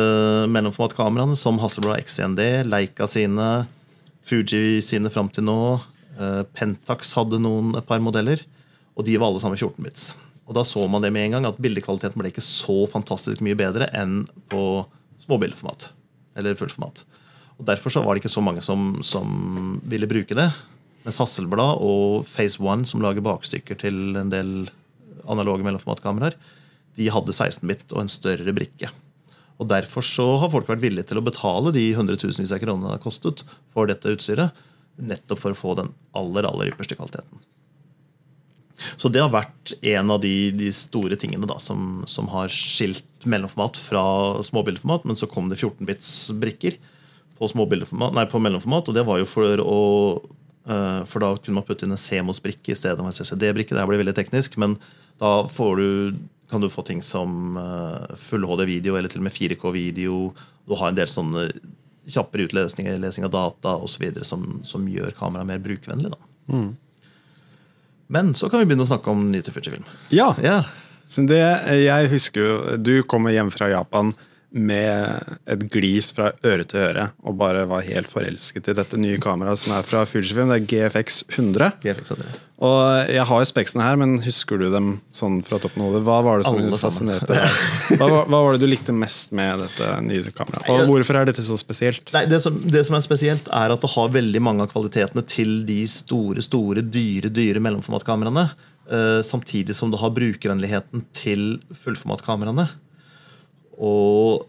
mellomformatkameraene, 0.49 1.37
som 1.37 1.58
Hasselblad 1.61 2.00
XND, 2.06 2.40
Leica 2.70 3.08
sine, 3.11 3.66
Fuji 4.25 4.81
sine 4.81 5.11
fram 5.12 5.28
til 5.28 5.44
nå. 5.44 5.58
eh, 6.16 6.43
Pentax 6.56 7.12
hadde 7.19 7.43
noen, 7.43 7.75
et 7.76 7.84
par 7.84 8.00
modeller, 8.00 8.40
og 8.94 9.05
de 9.05 9.19
var 9.19 9.28
alle 9.28 9.43
sammen 9.43 9.58
14 9.61 9.84
bits. 9.84 10.12
Og 10.49 10.56
da 10.56 10.64
så 10.64 10.87
man 10.88 11.05
det 11.05 11.11
med 11.12 11.26
en 11.26 11.37
gang, 11.37 11.49
at 11.49 11.61
bildekvaliteten 11.61 12.20
ble 12.20 12.31
ikke 12.32 12.44
så 12.44 12.84
fantastisk 12.88 13.43
mye 13.44 13.58
bedre 13.58 13.90
enn 13.96 14.22
på 14.52 14.84
småbildeformat. 15.26 15.90
Eller 16.38 16.56
fullformat. 16.56 17.05
Og 17.58 17.66
Derfor 17.68 17.92
så 17.92 18.02
var 18.02 18.14
det 18.14 18.24
ikke 18.24 18.34
så 18.34 18.42
mange 18.44 18.62
som, 18.64 18.96
som 19.06 19.78
ville 19.86 20.08
bruke 20.10 20.36
det. 20.36 20.48
Mens 21.04 21.20
Hasselblad 21.20 21.82
og 21.84 22.24
Phase 22.32 22.62
One, 22.64 22.86
som 22.88 23.02
lager 23.04 23.24
bakstykker 23.24 23.78
til 23.84 24.18
en 24.18 24.32
del 24.32 24.52
analoge 25.30 25.64
mellomformatkameraer, 25.66 26.36
de 26.94 27.08
hadde 27.10 27.34
16-bit 27.34 27.92
og 27.94 28.04
en 28.04 28.12
større 28.12 28.54
brikke. 28.56 28.90
Og 29.60 29.68
Derfor 29.70 30.04
så 30.06 30.26
har 30.42 30.50
folk 30.50 30.68
vært 30.70 30.82
villige 30.82 31.10
til 31.10 31.20
å 31.20 31.24
betale 31.24 31.72
de 31.74 31.84
hundretusenvis 31.96 32.54
av 32.54 32.62
kronene 32.62 32.90
det 32.90 32.96
har 32.96 33.04
kostet 33.04 33.44
for 33.74 33.90
dette 33.90 34.14
utstyret, 34.16 34.54
nettopp 34.98 35.42
for 35.42 35.54
å 35.54 35.58
få 35.58 35.74
den 35.78 35.90
aller 36.16 36.46
aller 36.46 36.70
ypperste 36.73 36.99
kvaliteten. 36.99 37.42
Så 38.99 39.08
det 39.12 39.23
har 39.23 39.30
vært 39.32 39.75
en 39.87 40.11
av 40.11 40.18
de, 40.23 40.50
de 40.54 40.70
store 40.75 41.16
tingene 41.20 41.46
da, 41.49 41.61
som, 41.62 42.02
som 42.11 42.26
har 42.32 42.50
skilt 42.52 43.26
mellomformat 43.28 43.78
fra 43.78 44.02
småbildeformat. 44.44 45.06
Men 45.08 45.18
så 45.18 45.28
kom 45.30 45.49
det 45.50 45.61
14-bits 45.61 46.11
brikker 46.42 46.78
på, 47.38 47.49
nei, 48.14 48.26
på 48.31 48.41
mellomformat, 48.43 48.88
og 48.88 48.97
det 48.97 49.05
var 49.07 49.19
jo 49.21 49.26
for 49.29 49.61
å 49.62 49.79
eh, 50.67 51.00
For 51.11 51.21
da 51.21 51.33
kunne 51.37 51.59
man 51.61 51.67
putte 51.67 51.87
inn 51.87 51.95
en 51.95 52.00
CMOS-brikke 52.00 52.73
i 52.73 52.79
stedet 52.79 52.99
for 53.00 53.11
en 53.11 53.17
CCD-brikke. 53.17 53.75
Det 53.76 53.87
blir 53.91 54.00
veldig 54.03 54.17
teknisk, 54.17 54.57
men 54.62 54.79
da 55.21 55.45
får 55.50 55.76
du, 55.81 55.88
kan 56.50 56.62
du 56.62 56.71
få 56.73 56.85
ting 56.87 57.03
som 57.03 57.57
eh, 57.61 58.14
full 58.21 58.47
HD-video 58.49 58.97
eller 58.97 59.12
til 59.12 59.23
og 59.23 59.29
med 59.29 59.35
4K-video. 59.37 60.21
Du 60.64 60.76
har 60.79 60.93
en 60.93 60.99
del 60.99 61.11
sånne 61.11 61.49
kjappere 62.11 62.47
utlesninger, 62.49 62.99
lesing 63.00 63.26
av 63.26 63.35
data 63.35 63.76
osv. 63.83 64.07
Som, 64.23 64.61
som 64.64 64.88
gjør 64.88 65.14
kameraet 65.19 65.49
mer 65.49 65.62
brukervennlig. 65.64 66.14
Mm. 66.53 66.73
Men 68.14 68.35
så 68.37 68.50
kan 68.53 68.61
vi 68.61 68.69
begynne 68.69 68.85
å 68.85 68.91
snakke 68.91 69.11
om 69.12 69.29
ny 69.33 69.41
til 69.45 69.55
Fujifilm. 69.57 69.87
Ja, 70.14 70.35
Ja. 70.43 70.62
det, 71.29 71.38
jeg 71.85 72.09
husker 72.11 72.41
jo 72.41 72.76
Du 72.81 73.03
kommer 73.03 73.31
hjem 73.31 73.50
fra 73.53 73.69
Japan 73.71 74.14
med 74.54 75.37
et 75.50 75.66
glis 75.73 76.12
fra 76.14 76.30
øre 76.46 76.64
til 76.70 76.78
øre 76.87 77.08
og 77.26 77.37
bare 77.40 77.64
var 77.66 77.82
helt 77.87 78.11
forelsket 78.11 78.70
i 78.70 78.75
dette 78.78 78.99
nye 79.00 79.18
kameraet 79.23 79.58
som 79.58 79.75
er 79.75 79.87
fra 79.87 80.04
Fujifilm. 80.06 80.52
Det 80.52 80.61
er 80.62 80.66
GFX 80.70 81.25
100. 81.34 81.73
GFX 81.82 82.14
hadde 82.14 82.28
det. 82.28 82.40
Og 82.64 83.11
jeg 83.11 83.25
har 83.28 83.40
jo 83.42 83.49
speksene 83.50 83.82
her, 83.82 83.96
men 83.99 84.12
husker 84.23 84.61
du 84.62 84.68
dem 84.70 84.92
sånn 85.12 85.40
fra 85.44 85.58
toppen 85.61 85.82
av 85.82 85.90
hodet? 85.90 86.02
Hva 86.06 86.18
var 86.25 86.38
det 86.40 86.46
som 86.46 86.61
Alle 86.62 86.78
fascinerte 86.78 87.26
deg? 87.34 87.56
Hva, 87.99 88.06
hva 88.30 88.40
var 88.46 88.54
det 88.54 88.62
du 88.62 88.68
likte 88.70 88.94
mest 88.94 89.34
med 89.34 89.58
dette 89.64 89.88
nye 90.06 90.30
kameraet? 90.30 90.68
Og 90.70 90.87
hvorfor 90.92 91.18
er 91.18 91.28
dette 91.32 91.44
så 91.44 91.58
spesielt? 91.61 92.14
Nei, 92.14 92.23
det, 92.30 92.38
som, 92.44 92.56
det 92.62 92.84
som 92.87 92.94
er 92.96 93.02
spesielt, 93.04 93.50
er 93.50 93.75
at 93.75 93.82
det 93.82 93.90
har 93.96 94.14
veldig 94.14 94.44
mange 94.46 94.64
av 94.64 94.70
kvalitetene 94.70 95.26
til 95.26 95.64
de 95.66 95.80
store, 95.90 96.44
store, 96.46 96.87
dyre 96.94 97.32
dyre 97.34 97.62
mellomformatkameraene. 97.66 98.46
eh, 98.87 99.20
samtidig 99.26 99.75
som 99.76 99.90
det 99.90 99.99
har 100.00 100.14
brukervennligheten 100.14 101.04
til 101.16 101.44
fullformatkameraene. 101.82 102.68
Og, 103.78 104.45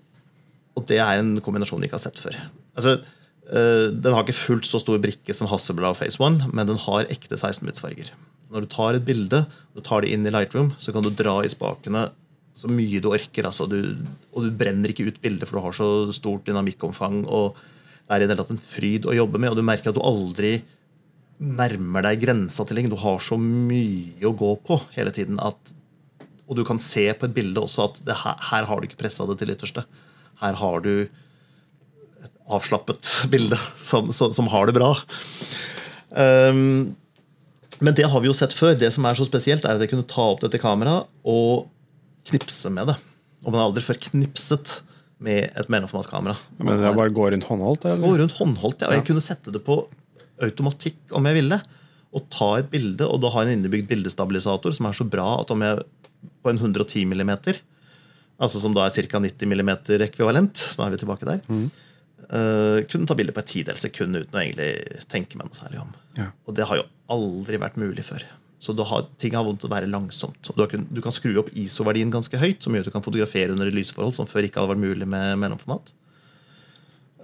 og 0.75 0.87
det 0.89 0.99
er 1.01 1.21
en 1.21 1.35
kombinasjon 1.43 1.81
vi 1.81 1.89
ikke 1.89 1.99
har 1.99 2.05
sett 2.07 2.21
før. 2.21 2.37
Altså, 2.75 2.99
eh, 3.49 3.87
den 3.93 4.13
har 4.13 4.25
ikke 4.25 4.37
fullt 4.37 4.69
så 4.69 4.81
stor 4.83 5.01
brikke 5.01 5.35
som 5.35 5.49
Hasselblad 5.51 5.95
og 5.95 5.99
Phase 6.01 6.21
One, 6.21 6.49
men 6.53 6.69
den 6.69 6.81
har 6.85 7.09
ekte 7.13 7.39
16-bits 7.39 7.83
farger. 7.83 8.11
Når 8.53 8.65
du 8.65 8.69
tar 8.71 8.97
et 8.97 9.07
bilde 9.07 9.45
du 9.75 9.81
tar 9.83 10.05
det 10.05 10.13
inn 10.13 10.27
i 10.27 10.31
Lightroom, 10.33 10.73
så 10.79 10.93
kan 10.95 11.03
du 11.03 11.11
dra 11.11 11.41
i 11.43 11.51
spakene 11.51 12.07
så 12.55 12.69
mye 12.71 13.01
du 13.03 13.09
orker. 13.11 13.47
Altså. 13.49 13.67
Du, 13.67 13.79
og 14.33 14.45
du 14.45 14.53
brenner 14.55 14.91
ikke 14.91 15.09
ut 15.09 15.19
bildet, 15.23 15.47
for 15.47 15.59
du 15.59 15.65
har 15.65 15.75
så 15.75 15.89
stort 16.15 16.45
dynamikkomfang. 16.47 17.25
og 17.27 17.57
Det 18.05 18.15
er 18.15 18.23
i 18.23 18.27
det 18.27 18.31
hele 18.31 18.43
tatt 18.43 18.55
en 18.55 18.63
fryd 18.63 19.09
å 19.09 19.17
jobbe 19.17 19.41
med, 19.41 19.51
og 19.51 19.59
du 19.59 19.67
merker 19.67 19.91
at 19.91 19.97
du 19.97 20.03
aldri 20.05 20.57
nærmer 21.35 22.05
deg 22.05 22.21
grensa 22.23 22.63
til 22.63 22.79
ting. 22.79 22.87
Du 22.91 22.99
har 23.01 23.19
så 23.23 23.37
mye 23.41 24.23
å 24.23 24.35
gå 24.37 24.53
på 24.63 24.79
hele 24.95 25.11
tiden. 25.15 25.41
At, 25.43 25.75
og 26.45 26.57
du 26.59 26.65
kan 26.67 26.81
se 26.81 27.07
på 27.17 27.27
et 27.27 27.35
bilde 27.35 27.61
også 27.61 27.87
at 27.87 28.01
her, 28.05 28.35
her, 28.51 28.67
har 28.69 28.81
du 28.81 28.87
ikke 28.87 28.99
pressa 28.99 29.25
det 29.29 29.39
til 29.41 29.53
ytterste. 29.53 29.85
Her 30.41 30.59
har 30.59 30.83
du 30.85 30.91
et 31.05 32.33
avslappet 32.45 33.09
bilde 33.33 33.57
som, 33.81 34.11
som, 34.13 34.33
som 34.35 34.49
har 34.53 34.69
det 34.69 34.77
bra. 34.77 34.93
Um, 36.11 36.93
men 37.83 37.95
det 37.97 38.07
har 38.07 38.21
vi 38.23 38.29
jo 38.29 38.37
sett 38.37 38.53
før. 38.55 38.75
Det 38.77 38.91
som 38.93 39.07
er 39.07 39.17
så 39.17 39.25
spesielt, 39.27 39.65
er 39.65 39.75
at 39.75 39.83
jeg 39.83 39.91
kunne 39.91 40.07
ta 40.07 40.29
opp 40.31 40.43
dette 40.45 40.61
kameraet 40.61 41.09
og 41.27 41.65
knipse 42.29 42.71
med 42.73 42.93
det. 42.93 42.99
Og 43.43 43.51
man 43.51 43.59
har 43.59 43.69
aldri 43.69 43.83
før 43.85 43.99
knipset 44.07 44.79
med 45.25 45.49
et 45.57 45.71
mellomformatkamera. 45.71 46.35
Men 46.59 46.81
det 46.81 46.93
bare 46.97 47.13
går 47.13 47.33
rundt 47.33 47.47
håndholdt? 47.49 47.87
Eller? 47.89 48.05
Gå 48.05 48.21
rundt 48.21 48.37
håndholdt, 48.37 48.83
ja. 48.83 48.91
Og 48.91 48.99
jeg 48.99 49.07
kunne 49.09 49.23
sette 49.23 49.53
det 49.53 49.61
på 49.65 49.79
automatikk 50.43 51.15
om 51.15 51.27
jeg 51.29 51.39
ville. 51.39 51.59
Og 52.15 52.25
ta 52.31 52.49
et 52.59 52.71
bilde, 52.71 53.07
og 53.07 53.21
da 53.23 53.31
ha 53.33 53.43
en 53.43 53.53
innebygd 53.57 53.89
bildestabilisator 53.91 54.75
som 54.75 54.87
er 54.87 54.97
så 54.97 55.07
bra 55.07 55.27
at 55.41 55.51
om 55.51 55.63
jeg 55.65 55.83
på 56.43 56.51
en 56.51 56.61
110 56.61 57.05
mm, 57.09 57.33
altså 58.37 58.61
som 58.61 58.75
da 58.75 58.85
er 58.85 59.09
ca. 59.09 59.21
90 59.23 59.51
mm 59.51 59.73
ekvivalent, 60.07 60.57
så 60.57 60.81
da 60.81 60.87
er 60.87 60.95
vi 60.95 61.01
tilbake 61.03 61.27
der, 61.27 61.43
mm. 61.47 61.67
uh, 62.29 62.79
kunne 62.91 63.09
ta 63.09 63.17
bilde 63.17 63.35
på 63.35 63.43
et 63.43 63.51
tidels 63.51 63.85
sekund 63.85 64.17
uten 64.17 64.37
å 64.37 64.41
egentlig 64.43 65.03
tenke 65.11 65.39
meg 65.39 65.49
noe 65.49 65.57
særlig 65.57 65.83
om. 65.83 65.93
Ja. 66.19 66.31
Og 66.47 66.57
det 66.57 66.67
har 66.69 66.81
jo 66.81 66.89
aldri 67.15 67.61
vært 67.61 67.79
mulig 67.81 68.07
før. 68.07 68.25
Så 68.65 68.73
har, 68.89 69.03
ting 69.21 69.35
har 69.37 69.45
vondt 69.45 69.65
å 69.67 69.69
være 69.69 69.89
langsomt. 69.91 70.49
Du, 70.57 70.63
kan, 70.69 70.87
du 70.89 71.01
kan 71.03 71.13
skru 71.13 71.35
opp 71.37 71.51
ISO-verdien 71.53 72.09
ganske 72.13 72.39
høyt, 72.39 72.63
som 72.63 72.73
gjør 72.73 72.85
at 72.85 72.89
du 72.89 72.95
kan 72.95 73.03
fotografere 73.05 73.53
under 73.53 73.69
et 73.69 73.75
lysforhold 73.75 74.15
som 74.17 74.29
før 74.29 74.47
ikke 74.47 74.61
hadde 74.61 74.73
vært 74.73 74.81
mulig 74.81 75.07
med 75.11 75.35
mellomformat. 75.43 75.93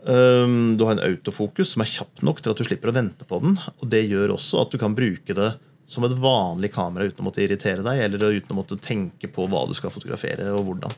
Um, 0.01 0.75
du 0.77 0.85
har 0.85 0.95
en 0.95 1.03
autofokus 1.05 1.75
som 1.75 1.83
er 1.83 1.89
kjapp 1.89 2.23
nok 2.25 2.39
til 2.41 2.53
at 2.53 2.61
du 2.61 2.65
slipper 2.65 2.89
å 2.89 2.95
vente 2.95 3.25
på 3.25 3.37
den. 3.41 3.57
og 3.79 3.89
Det 3.89 4.03
gjør 4.05 4.35
også 4.35 4.63
at 4.63 4.73
du 4.73 4.79
kan 4.81 4.97
bruke 4.97 5.35
det 5.37 5.51
som 5.91 6.05
et 6.07 6.17
vanlig 6.23 6.71
kamera 6.73 7.09
uten 7.09 7.23
å 7.23 7.27
måtte 7.27 7.43
irritere 7.43 7.83
deg 7.85 8.03
eller 8.05 8.37
uten 8.37 8.53
å 8.55 8.59
måtte 8.61 8.79
tenke 8.79 9.27
på 9.31 9.47
hva 9.51 9.65
du 9.67 9.73
skal 9.77 9.93
fotografere 9.93 10.47
og 10.55 10.63
hvordan. 10.69 10.93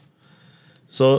Så, 0.93 1.09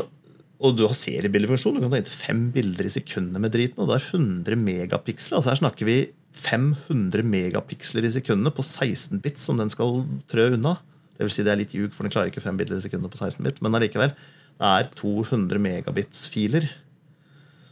og 0.62 0.76
du 0.78 0.84
har 0.86 0.94
seriebildefunksjon. 0.94 1.76
Du 1.76 1.82
kan 1.82 1.90
ta 1.92 1.98
inntil 1.98 2.14
fem 2.14 2.44
bilder 2.54 2.86
i 2.86 2.92
sekundet 2.94 3.42
med 3.42 3.54
driten. 3.54 3.82
og 3.82 3.90
det 3.90 3.98
er 3.98 4.06
100 4.20 4.60
megapiksler. 4.62 5.40
altså 5.40 5.50
Her 5.50 5.62
snakker 5.64 5.90
vi 5.90 5.98
500 6.38 7.26
megapiksler 7.26 8.06
i 8.06 8.14
sekundet 8.14 8.54
på 8.54 8.62
16 8.62 9.18
bits 9.24 9.42
som 9.48 9.58
den 9.58 9.72
skal 9.74 10.04
trø 10.30 10.52
unna. 10.54 10.76
Det 11.18 11.26
vil 11.26 11.34
si 11.34 11.44
det 11.46 11.52
er 11.52 11.60
litt 11.60 11.74
ljug, 11.74 11.92
for 11.94 12.06
den 12.06 12.14
klarer 12.14 12.30
ikke 12.30 12.42
fem 12.42 12.56
bilder 12.58 12.78
i 12.78 12.86
sekundet 12.86 13.10
på 13.10 13.20
16 13.20 13.42
bit. 13.46 13.60
Men 13.62 13.78
allikevel. 13.78 14.14
Det 14.54 14.70
er 14.70 14.90
200 14.94 15.58
megabits-filer 15.58 16.70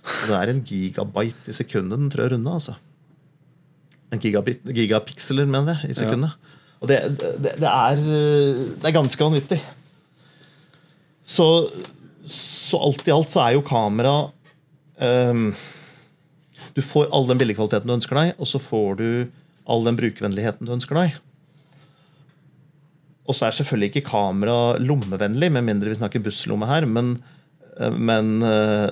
og 0.02 0.30
det 0.30 0.38
er 0.38 0.50
en 0.50 0.64
gigabyte 0.66 1.52
i 1.52 1.54
sekundet 1.54 2.00
den 2.00 2.10
trør 2.10 2.36
unna. 2.38 2.56
altså. 2.58 2.74
En 4.12 4.20
gigabit, 4.20 4.64
gigapiksler, 4.76 5.48
mener 5.48 5.78
jeg, 5.80 5.92
i 5.92 5.96
sekundet. 5.96 6.34
Ja. 6.34 6.58
Og 6.82 6.90
det, 6.90 6.98
det, 7.16 7.54
det, 7.62 7.68
er, 7.68 8.00
det, 8.02 8.84
er, 8.84 8.94
ganske 8.94 9.24
vanvittig. 9.24 9.58
Så, 11.24 11.46
så, 12.26 12.80
alt 12.82 13.06
i 13.06 13.14
alt 13.14 13.30
så 13.32 13.44
er 13.44 13.54
jo 13.54 13.62
kamera 13.62 14.14
um, 15.30 15.52
Du 16.74 16.80
får 16.82 17.12
all 17.14 17.28
den 17.30 17.38
bildekvaliteten 17.38 17.86
du 17.86 17.94
ønsker 17.94 18.18
deg, 18.18 18.34
og 18.42 18.50
så 18.50 18.60
får 18.62 18.98
du 18.98 19.06
all 19.70 19.86
den 19.86 20.00
brukervennligheten 20.00 20.66
du 20.66 20.74
ønsker 20.74 20.98
deg. 20.98 21.14
Og 23.22 23.38
så 23.38 23.46
er 23.46 23.56
selvfølgelig 23.56 23.92
ikke 23.92 24.08
kamera 24.10 24.74
lommevennlig, 24.82 25.52
med 25.54 25.68
mindre 25.68 25.92
vi 25.92 26.00
snakker 26.00 26.24
busslomme 26.24 26.66
her. 26.66 26.88
Men, 26.90 27.14
men 27.94 28.42
eh, 28.42 28.88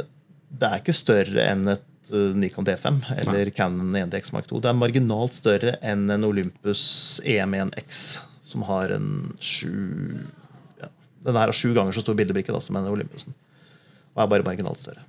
det 0.61 0.69
er 0.69 0.79
ikke 0.79 0.95
større 0.95 1.49
enn 1.51 1.73
et 1.75 1.83
Nikon 2.13 2.67
D5 2.67 3.03
eller 3.17 3.47
Nei. 3.47 3.55
Canon 3.55 3.97
1DX 3.97 4.33
Mark 4.35 4.49
2. 4.51 4.63
Det 4.65 4.71
er 4.71 4.79
marginalt 4.79 5.37
større 5.37 5.77
enn 5.83 6.09
en 6.13 6.27
Olympus 6.27 7.21
EM1X, 7.25 8.21
som 8.45 8.65
har 8.69 8.93
en 8.95 9.11
sju 9.41 9.71
ja, 10.81 10.91
Den 11.27 11.39
her 11.39 11.51
har 11.51 11.57
sju 11.57 11.73
ganger 11.77 11.97
så 11.97 12.05
stor 12.05 12.19
bildebrikke 12.19 12.55
da, 12.55 12.63
som 12.63 12.79
en 12.81 12.91
Olympusen. 12.91 13.37
Og 14.17 14.25
er 14.25 14.33
bare 14.35 14.47
marginalt 14.47 14.83
større. 14.83 15.07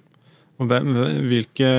Og 0.61 0.69
Hvilke 0.69 1.71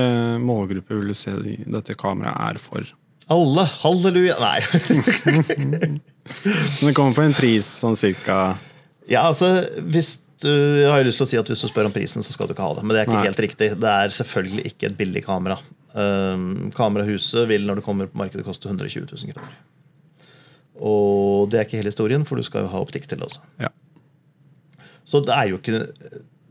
målgrupper 0.43 0.99
vil 0.99 1.13
du 1.13 1.15
se 1.15 1.31
dette 1.39 1.95
kameraet 1.95 2.57
er 2.57 2.61
for? 2.61 2.91
Alle! 3.31 3.63
Halleluja! 3.79 4.35
Nei. 4.41 4.59
så 6.75 6.89
det 6.89 6.95
kommer 6.97 7.15
på 7.15 7.23
en 7.23 7.35
pris 7.37 7.69
sånn 7.79 7.95
cirka 7.99 8.57
Ja, 9.07 9.29
altså 9.29 9.63
hvis 9.79 10.17
jeg 10.49 10.89
har 10.91 11.05
lyst 11.05 11.21
til 11.21 11.27
å 11.27 11.29
si 11.29 11.39
at 11.39 11.49
Hvis 11.51 11.63
du 11.63 11.69
spør 11.69 11.87
om 11.89 11.93
prisen, 11.95 12.25
så 12.25 12.33
skal 12.33 12.49
du 12.49 12.55
ikke 12.55 12.65
ha 12.65 12.73
det. 12.77 12.83
Men 12.85 12.95
det 12.95 13.01
er 13.01 13.07
ikke 13.09 13.19
Nei. 13.19 13.27
helt 13.29 13.43
riktig. 13.45 13.69
Det 13.79 13.91
er 13.91 14.15
selvfølgelig 14.17 14.65
ikke 14.71 14.89
et 14.89 14.97
billig 14.99 15.23
kamera. 15.25 15.59
Um, 15.93 16.71
kamerahuset 16.73 17.45
vil 17.51 17.67
når 17.69 17.79
det 17.79 17.85
kommer 17.85 18.09
på 18.09 18.17
markedet 18.17 18.45
koste 18.47 18.69
120 18.69 19.05
000 19.11 19.35
kroner. 19.35 19.55
Og 20.83 21.51
det 21.51 21.59
er 21.59 21.67
ikke 21.67 21.79
hele 21.79 21.93
historien, 21.93 22.25
for 22.25 22.39
du 22.39 22.45
skal 22.45 22.65
jo 22.65 22.71
ha 22.73 22.81
optikk 22.81 23.05
til 23.07 23.21
det 23.21 23.29
også. 23.29 23.43
Ja. 23.61 23.69
Så 25.05 25.21
det 25.23 25.35
er 25.35 25.51
jo 25.51 25.59
ikke 25.61 25.83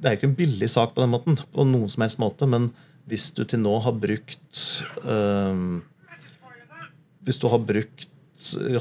det 0.03 0.09
er 0.09 0.17
jo 0.17 0.19
ikke 0.19 0.31
en 0.33 0.39
billig 0.39 0.69
sak 0.71 0.95
på 0.95 1.03
den 1.03 1.13
måten, 1.13 1.39
på 1.55 1.67
noen 1.67 1.91
som 1.91 2.03
helst 2.03 2.19
måte, 2.23 2.47
men 2.51 2.73
hvis 3.11 3.31
du 3.37 3.45
til 3.47 3.63
nå 3.63 3.77
har 3.83 3.95
brukt 3.99 4.63
um, 5.03 5.83
Hvis 7.27 7.39
du 7.43 7.49
har 7.51 7.63
brukt 7.63 8.09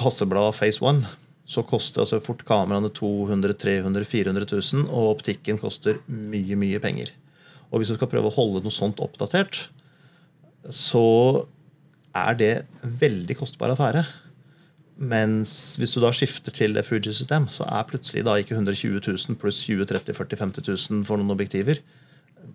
Hasselblad 0.01 0.55
Face 0.57 0.81
One 0.81 1.05
så 1.51 1.63
koster 1.67 2.03
altså 2.03 2.21
fort 2.23 2.45
kameraene 2.47 2.91
200 2.95 3.57
300 3.59 4.07
400 4.07 4.47
000, 4.47 4.87
og 4.87 5.17
optikken 5.17 5.59
koster 5.59 5.99
mye, 6.07 6.55
mye 6.59 6.79
penger. 6.83 7.11
Og 7.71 7.81
hvis 7.81 7.91
du 7.91 7.97
skal 7.97 8.09
prøve 8.11 8.31
å 8.31 8.35
holde 8.35 8.63
noe 8.63 8.75
sånt 8.75 9.01
oppdatert, 9.03 9.65
så 10.71 11.03
er 12.15 12.37
det 12.39 12.51
en 12.83 12.95
veldig 13.01 13.35
kostbar 13.39 13.73
affære. 13.73 14.03
Mens 15.01 15.51
hvis 15.81 15.95
du 15.95 16.01
da 16.03 16.11
skifter 16.13 16.53
til 16.53 16.77
Fuji-system, 16.85 17.47
så 17.51 17.65
er 17.65 17.87
plutselig 17.89 18.23
da 18.27 18.35
ikke 18.39 18.55
120 18.55 18.99
000 19.01 19.39
pluss 19.41 19.63
20 19.65 19.87
30 19.89 20.17
40 20.17 20.41
50 20.43 20.67
000 20.69 21.07
for 21.07 21.19
noen 21.19 21.33
objektiver 21.33 21.81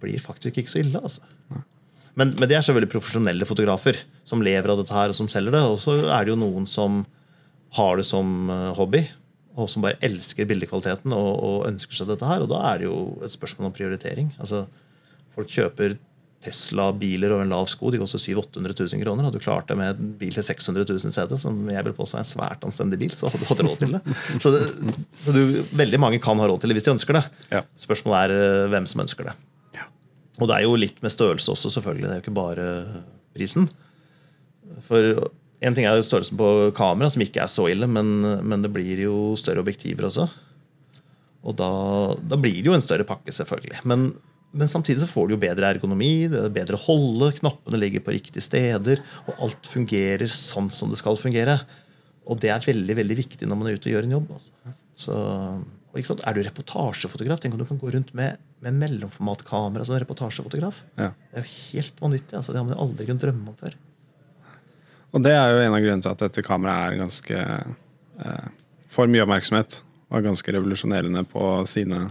blir 0.01 0.21
faktisk 0.23 0.61
ikke 0.61 0.71
så 0.71 0.83
ille. 0.83 1.01
altså. 1.01 1.25
Men, 2.17 2.33
men, 2.39 2.47
det 2.49 2.57
er 2.57 2.65
selvfølgelig 2.65 2.95
profesjonelle 2.95 3.49
fotografer 3.49 3.99
som 4.29 4.45
lever 4.45 4.73
av 4.73 4.81
dette 4.81 4.95
her 4.95 5.13
og 5.13 5.19
som 5.19 5.29
selger 5.29 5.57
det. 5.57 5.63
Og 5.69 5.79
så 5.83 5.99
er 6.07 6.25
det 6.25 6.33
jo 6.33 6.41
noen 6.41 6.69
som 6.71 7.03
har 7.75 7.97
det 7.99 8.07
som 8.09 8.51
eh, 8.53 8.73
hobby, 8.79 9.03
og 9.57 9.71
som 9.73 9.85
bare 9.85 9.99
elsker 10.05 10.49
bildekvaliteten 10.49 11.15
og, 11.17 11.31
og, 11.35 11.61
ønsker 11.71 11.97
seg 11.97 12.11
dette 12.11 12.29
her. 12.29 12.45
Og 12.45 12.51
da 12.53 12.61
er 12.71 12.83
det 12.83 12.91
jo 12.91 12.99
et 13.25 13.33
spørsmål 13.33 13.71
om 13.71 13.77
prioritering. 13.77 14.29
Altså, 14.43 14.67
folk 15.35 15.51
kjøper 15.53 15.97
Tesla-biler 16.45 17.33
og 17.35 17.43
en 17.43 17.53
lav 17.55 17.69
sko. 17.71 17.91
De 17.91 18.01
koster 18.01 18.21
700 18.21 18.61
000-800 18.61 18.93
000 18.93 19.03
kroner. 19.03 19.27
Hadde 19.27 19.41
du 19.41 19.45
klart 19.45 19.71
det 19.71 19.79
med 19.81 19.97
en 19.97 20.13
bil 20.21 20.37
til 20.37 20.45
600 20.45 20.85
000 20.93 21.15
CD, 21.15 21.35
som 21.41 21.57
jeg 21.73 21.87
vil 21.89 21.97
påstå 21.97 22.19
er 22.19 22.25
en 22.25 22.29
svært 22.29 22.67
anstendig 22.69 23.01
bil, 23.01 23.15
så 23.17 23.31
hadde 23.31 23.41
du 23.43 23.49
hatt 23.49 23.65
råd 23.67 23.81
til 23.81 23.97
det. 23.97 24.03
Så, 24.45 24.53
det, 24.53 24.61
så 25.17 25.33
du, 25.35 25.41
veldig 25.79 26.01
mange 26.03 26.21
kan 26.23 26.39
ha 26.39 26.47
råd 26.51 26.61
til 26.63 26.71
det 26.71 26.77
hvis 26.79 26.87
de 26.87 26.93
ønsker 26.93 27.17
det. 27.19 27.25
Ja. 27.51 27.63
Spørsmålet 27.81 28.19
er 28.29 28.37
eh, 28.37 28.69
hvem 28.75 28.87
som 28.91 29.03
ønsker 29.07 29.31
det. 29.31 29.35
Ja. 29.79 29.89
Og 30.37 30.51
det 30.51 30.59
er 30.59 30.67
jo 30.67 30.77
litt 30.79 31.01
med 31.03 31.15
størrelse 31.15 31.57
også, 31.57 31.73
selvfølgelig. 31.79 32.07
Det 32.07 32.13
er 32.13 32.21
jo 32.21 32.27
ikke 32.27 32.37
bare 32.37 32.69
prisen. 33.37 33.71
For 34.87 35.17
en 35.65 35.77
ting 35.77 35.87
er 35.89 36.03
størrelsen 36.05 36.37
på 36.39 36.49
kamera, 36.77 37.09
som 37.13 37.23
ikke 37.25 37.41
er 37.45 37.51
så 37.51 37.69
ille, 37.73 37.89
men, 37.89 38.19
men 38.45 38.65
det 38.65 38.73
blir 38.75 39.01
jo 39.07 39.17
større 39.41 39.63
objektiver 39.65 40.09
også. 40.09 40.27
Og 41.47 41.55
da, 41.57 41.71
da, 42.27 42.39
blir 42.41 42.59
det 42.59 42.71
jo 42.71 42.75
en 42.77 42.85
større 42.85 43.07
pakke, 43.09 43.33
selvfølgelig. 43.33 43.81
Men, 43.89 44.09
men, 44.51 44.71
samtidig 44.71 45.05
så 45.05 45.09
får 45.11 45.29
du 45.29 45.37
jo 45.37 45.43
bedre 45.47 45.71
ergonomi, 45.77 46.27
det 46.33 46.43
er 46.43 46.53
bedre 46.53 46.81
holde, 46.83 47.31
knappene 47.39 47.81
ligger 47.81 48.05
på 48.05 48.17
riktige 48.17 48.45
steder, 48.45 49.03
og 49.27 49.47
alt 49.47 49.71
fungerer 49.71 50.29
sånn 50.33 50.69
som 50.75 50.93
det 50.93 51.01
skal 51.01 51.19
fungere. 51.21 51.61
Og 52.27 52.43
det 52.43 52.51
er 52.51 52.65
veldig 52.65 52.99
veldig 52.99 53.19
viktig 53.23 53.49
når 53.49 53.61
man 53.61 53.71
er 53.71 53.79
ute 53.79 53.89
og 53.89 53.95
gjør 53.95 54.09
en 54.09 54.17
jobb. 54.19 54.37
Altså. 54.37 54.77
Så, 54.99 55.17
er 55.97 56.37
du 56.37 56.43
reportasjefotograf, 56.45 57.41
tenk 57.41 57.55
om 57.55 57.63
du 57.63 57.69
kan 57.69 57.79
gå 57.81 57.95
rundt 57.95 58.11
med, 58.19 58.43
med 58.65 58.77
mellomformatkamera 58.83 59.87
som 59.87 59.97
reportasjefotograf. 60.03 60.83
Ja. 60.99 61.13
Det 61.31 61.41
er 61.41 61.47
jo 61.47 61.55
helt 61.55 62.03
vanvittig. 62.03 62.35
Altså. 62.35 62.53
Det 62.53 62.61
har 62.61 62.67
man 62.67 62.75
jo 62.75 62.83
aldri 62.89 63.07
kunnet 63.07 63.23
drømme 63.23 63.55
om 63.55 63.61
før. 63.63 63.79
Og 65.15 65.23
det 65.25 65.33
er 65.37 65.53
jo 65.53 65.65
en 65.65 65.75
av 65.77 65.83
grunnene 65.83 66.05
til 66.05 66.13
at 66.13 66.23
dette 66.27 66.45
kameraet 66.45 66.93
er 66.93 67.01
ganske 67.01 67.43
eh, 67.43 68.49
får 68.93 69.11
mye 69.13 69.25
oppmerksomhet 69.27 69.81
og 70.07 70.19
er 70.19 70.29
ganske 70.29 70.55
revolusjonerende 70.55 71.23
på 71.29 71.43
sine 71.69 72.07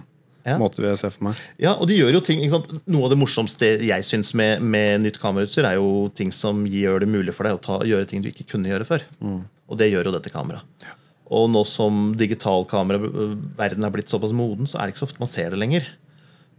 ja. 0.45 0.57
måter, 0.59 0.83
vil 0.83 0.91
jeg 0.91 1.01
se 1.01 1.11
for 1.13 1.29
meg. 1.29 1.39
Ja, 1.61 1.75
og 1.79 1.87
de 1.89 1.97
gjør 1.97 2.17
jo 2.17 2.23
ting, 2.25 2.43
Noe 2.91 3.07
av 3.07 3.13
det 3.13 3.19
morsomste 3.19 3.71
jeg 3.87 4.07
syns 4.07 4.33
med, 4.37 4.63
med, 4.63 5.05
nytt 5.05 5.19
kamerautstyr, 5.21 5.67
er 5.69 5.79
jo 5.79 6.07
ting 6.15 6.33
som 6.35 6.65
gjør 6.69 7.05
det 7.05 7.11
mulig 7.11 7.35
for 7.35 7.47
deg 7.47 7.57
å 7.57 7.63
ta, 7.63 7.79
gjøre 7.87 8.09
ting 8.09 8.25
du 8.25 8.29
ikke 8.31 8.47
kunne 8.55 8.71
gjøre 8.71 8.87
før. 8.87 9.05
Mm. 9.23 9.41
Og 9.71 9.81
det 9.81 9.89
gjør 9.89 10.09
jo 10.09 10.15
dette 10.17 10.33
kameraet. 10.33 10.67
Ja. 10.85 10.93
Og 11.35 11.47
nå 11.49 11.63
som 11.65 12.11
digitalkameraverden 12.19 13.87
er 13.87 13.93
blitt 13.93 14.11
såpass 14.11 14.35
moden, 14.35 14.69
så 14.69 14.77
er 14.77 14.85
det 14.85 14.93
ikke 14.93 15.01
så 15.01 15.07
ofte 15.09 15.23
man 15.23 15.31
ser 15.31 15.53
det 15.53 15.61
lenger. 15.61 15.87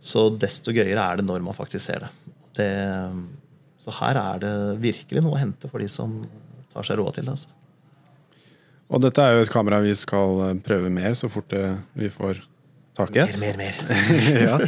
Så 0.03 0.27
desto 0.35 0.75
gøyere 0.75 1.05
er 1.05 1.21
det 1.21 1.27
når 1.29 1.45
man 1.45 1.57
faktisk 1.57 1.85
ser 1.87 2.07
det. 2.07 2.11
det 2.59 2.71
så 3.87 3.95
her 4.01 4.19
er 4.19 4.43
det 4.43 4.55
virkelig 4.83 5.23
noe 5.23 5.37
å 5.37 5.39
hente 5.39 5.71
for 5.71 5.83
de 5.83 5.87
som 5.91 6.19
tar 6.73 6.87
seg 6.87 6.99
råd 6.99 7.21
til 7.21 7.29
det. 7.29 7.37
Altså. 7.37 7.53
Og 8.91 9.03
dette 9.03 9.23
er 9.23 9.37
jo 9.37 9.47
et 9.47 9.53
kamera 9.55 9.79
vi 9.85 9.95
skal 9.99 10.43
eh, 10.49 10.59
prøve 10.67 10.91
mer 10.91 11.15
så 11.19 11.31
fort 11.31 11.55
vi 11.95 12.11
får 12.11 12.43
taket. 12.99 13.39
Mer, 13.39 13.57
mer, 13.61 13.79
mer. 13.87 14.03
ja. 14.49 14.59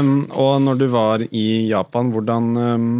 um, 0.00 0.24
og 0.30 0.60
når 0.64 0.80
du 0.80 0.86
var 0.92 1.24
i 1.28 1.46
Japan, 1.68 2.12
hvordan 2.14 2.52
um, 2.56 2.92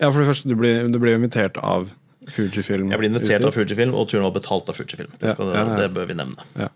Ja, 0.00 0.08
for 0.10 0.22
det 0.22 0.30
første, 0.32 0.50
du 0.50 0.58
ble, 0.58 0.74
du 0.90 0.98
ble 1.02 1.14
invitert 1.18 1.58
av 1.62 1.92
Fujifilm. 2.32 2.90
Jeg 2.90 3.00
ble 3.00 3.10
invitert 3.10 3.42
uti. 3.42 3.48
av 3.48 3.54
Fujifilm, 3.54 3.94
og 3.98 4.08
turen 4.10 4.26
var 4.26 4.34
betalt 4.34 4.70
av 4.70 4.78
Fujifilm. 4.78 5.10
Det, 5.18 5.34
skal, 5.34 5.52
Ja, 5.52 5.62
ja, 5.62 5.74
ja. 5.74 5.80
det 5.84 5.90
bør 5.94 6.08
vi 6.10 6.18
nevne. 6.18 6.70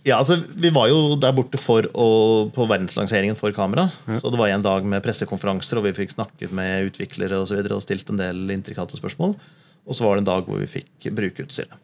Ja. 0.00 0.14
Ja, 0.14 0.18
altså, 0.18 0.38
Vi 0.56 0.70
var 0.72 0.88
jo 0.88 1.16
der 1.20 1.34
borte 1.36 1.60
å, 1.60 2.08
på 2.54 2.66
verdenslanseringen 2.68 3.36
for 3.36 3.52
kamera. 3.52 3.90
Så 4.22 4.32
det 4.32 4.40
var 4.40 4.48
en 4.48 4.64
dag 4.64 4.86
med 4.88 5.02
pressekonferanser, 5.04 5.76
og 5.76 5.84
vi 5.88 5.96
fikk 5.98 6.14
snakket 6.14 6.54
med 6.56 6.88
utviklere 6.88 7.40
og, 7.40 7.50
så 7.50 7.58
videre, 7.58 7.76
og 7.76 7.84
stilt 7.84 8.08
en 8.08 8.20
del 8.20 8.48
intrikate 8.54 8.96
spørsmål. 8.96 9.36
Og 9.84 9.96
så 9.96 10.06
var 10.06 10.16
det 10.16 10.24
en 10.24 10.32
dag 10.32 10.48
hvor 10.48 10.60
vi 10.60 10.70
fikk 10.70 11.10
bruke 11.16 11.44
utstyret. 11.44 11.76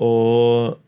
Og 0.00 0.78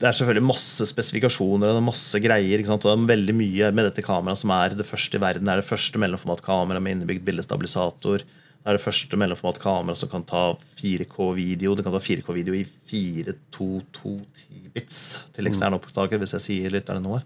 det 0.00 0.08
er 0.08 0.16
selvfølgelig 0.16 0.46
masse 0.48 0.86
spesifikasjoner 0.88 1.76
og 1.76 1.84
masse 1.90 2.18
greier. 2.22 2.58
ikke 2.58 2.70
sant? 2.70 2.86
Og 2.86 2.94
det 2.94 3.02
er 3.02 3.12
veldig 3.12 3.34
mye 3.36 3.72
med 3.76 3.90
dette 3.90 4.04
kameraet 4.04 4.40
som 4.40 4.52
er 4.54 4.78
det 4.78 4.86
første 4.88 5.18
i 5.18 5.22
verden. 5.22 5.44
Det 5.44 5.52
er 5.52 5.60
det 5.60 5.68
første 5.68 6.00
mellomformatkameraet 6.00 6.86
med 6.86 6.96
innebygd 6.96 7.26
bildestabilisator. 7.26 8.24
Det 8.60 8.68
er 8.68 8.76
det 8.76 8.84
første 8.84 9.16
mellomformatkameraet 9.16 9.96
som 10.02 10.10
kan 10.12 10.24
ta 10.28 10.42
4K-video. 10.76 11.72
Det 11.72 11.84
kan 11.86 11.94
ta 11.94 12.00
4K-video 12.04 12.58
i 12.58 12.66
4220 12.68 14.66
bits 14.74 14.98
til 15.32 15.48
ekstern 15.48 15.78
opptaker, 15.78 16.20
hvis 16.20 16.36
jeg 16.36 16.44
sier 16.44 16.74
lytterne 16.74 17.00
noe. 17.00 17.22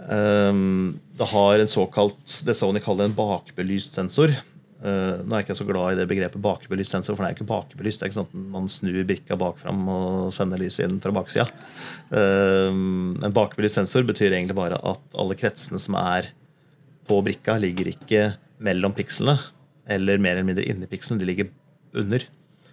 Um, 0.00 0.96
det 1.20 1.28
har 1.28 1.60
en 1.60 1.68
såkalt 1.68 2.38
det 2.46 2.56
Sony 2.56 2.80
kaller 2.80 3.10
en 3.10 3.18
bakbelyst 3.18 4.00
sensor. 4.00 4.32
Uh, 4.80 5.20
nå 5.20 5.36
er 5.36 5.42
jeg 5.42 5.50
ikke 5.50 5.58
så 5.60 5.68
glad 5.68 5.92
i 5.92 6.00
det 6.00 6.08
begrepet 6.08 6.40
bakbelyst 6.40 6.96
sensor, 6.96 7.18
for 7.18 7.26
det 7.26 7.34
er 7.34 7.36
ikke 7.36 7.50
bakbelyst. 7.52 8.00
Det 8.00 8.08
er 8.08 8.14
ikke 8.14 8.20
sånn 8.22 8.32
at 8.32 8.50
man 8.56 8.72
snur 8.72 8.98
brikka 9.12 9.36
bakfram 9.44 9.84
og 9.92 10.32
sender 10.32 10.64
lyset 10.64 10.88
inn 10.88 11.04
fra 11.04 11.12
baksida. 11.20 11.50
Uh, 12.08 12.72
en 12.72 13.36
bakbelyst 13.36 13.76
sensor 13.82 14.08
betyr 14.08 14.32
egentlig 14.32 14.56
bare 14.56 14.80
at 14.80 15.20
alle 15.20 15.36
kretsene 15.36 15.84
som 15.84 16.00
er 16.00 16.32
på 17.04 17.20
brikka, 17.28 17.60
ligger 17.60 17.92
ikke 17.92 18.30
mellom 18.64 18.96
pikslene 18.96 19.36
eller 19.86 20.18
mer 20.18 20.36
eller 20.36 20.48
mindre 20.48 20.66
inni 20.68 20.88
pikselen. 20.90 21.20
De 21.20 21.28
ligger 21.28 21.50
under. 21.96 22.24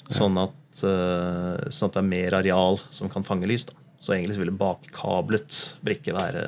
Sånn 0.08 0.38
at, 0.40 0.84
uh, 0.88 1.68
sånn 1.74 1.90
at 1.90 1.98
det 1.98 2.04
er 2.04 2.12
mer 2.12 2.38
areal 2.40 2.80
som 2.94 3.12
kan 3.12 3.26
fange 3.28 3.50
lys. 3.50 3.66
Da. 3.68 3.76
Så 4.00 4.14
egentlig 4.14 4.38
så 4.38 4.44
ville 4.44 4.56
bakkablet 4.56 5.60
brikke 5.86 6.16
være, 6.16 6.44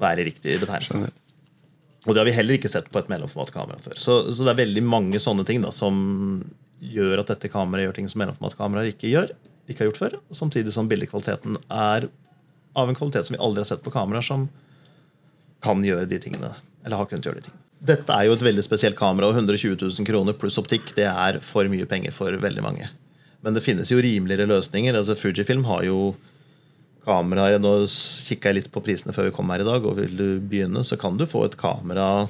være 0.00 0.26
riktig 0.28 0.58
betegnelse. 0.60 1.08
Og 2.06 2.14
det 2.14 2.22
har 2.22 2.28
vi 2.28 2.36
heller 2.36 2.58
ikke 2.58 2.70
sett 2.72 2.88
på 2.92 3.00
et 3.00 3.10
mellomformatkamera 3.12 3.80
før. 3.84 3.98
Så, 4.00 4.18
så 4.32 4.46
det 4.46 4.54
er 4.54 4.62
veldig 4.62 4.84
mange 4.86 5.20
sånne 5.22 5.44
ting 5.48 5.62
da, 5.64 5.72
som 5.74 5.98
gjør 6.78 7.22
at 7.22 7.32
dette 7.32 7.50
kameraet 7.52 7.88
gjør 7.88 7.98
ting 7.98 8.08
som 8.10 8.22
mellomformatkameraer 8.22 8.92
ikke 8.92 9.10
gjør. 9.10 9.34
ikke 9.68 9.84
har 9.84 9.90
gjort 9.90 10.02
før, 10.02 10.18
Samtidig 10.36 10.72
som 10.74 10.88
bildekvaliteten 10.90 11.58
er 11.68 12.08
av 12.78 12.88
en 12.88 12.96
kvalitet 12.96 13.26
som 13.26 13.36
vi 13.36 13.42
aldri 13.42 13.64
har 13.64 13.70
sett 13.72 13.84
på 13.84 13.92
kameraer 13.92 14.24
som 14.24 14.46
kan 15.64 15.82
gjøre 15.84 16.06
de 16.08 16.20
tingene. 16.22 16.52
Eller 16.84 17.00
har 17.00 17.08
kunnet 17.10 17.26
gjøre 17.26 17.42
de 17.42 17.48
tingene. 17.48 17.67
Dette 17.78 18.14
er 18.14 18.26
jo 18.26 18.34
et 18.34 18.42
veldig 18.42 18.64
spesielt 18.66 18.98
kamera, 18.98 19.28
og 19.30 19.38
120 19.38 19.76
000 19.78 20.06
kroner 20.08 20.34
pluss 20.38 20.58
optikk 20.58 20.90
det 20.96 21.06
er 21.06 21.38
for 21.44 21.68
mye 21.70 21.86
penger 21.86 22.14
for 22.14 22.34
veldig 22.34 22.64
mange. 22.64 22.88
Men 23.44 23.54
det 23.54 23.62
finnes 23.62 23.90
jo 23.92 24.00
rimeligere 24.02 24.48
løsninger. 24.50 24.96
altså 24.98 25.14
Fujifilm 25.14 25.62
har 25.68 25.84
jo 25.86 26.16
kameraer 27.06 27.60
Nå 27.62 27.72
kikka 28.26 28.50
jeg 28.50 28.58
litt 28.58 28.72
på 28.74 28.82
prisene 28.84 29.14
før 29.16 29.28
vi 29.28 29.36
kom 29.36 29.48
her 29.54 29.62
i 29.62 29.68
dag, 29.68 29.84
og 29.86 29.96
vil 30.00 30.16
du 30.18 30.26
begynne, 30.42 30.82
så 30.84 30.98
kan 31.00 31.16
du 31.16 31.24
få 31.28 31.44
et 31.46 31.56
kamera 31.60 32.28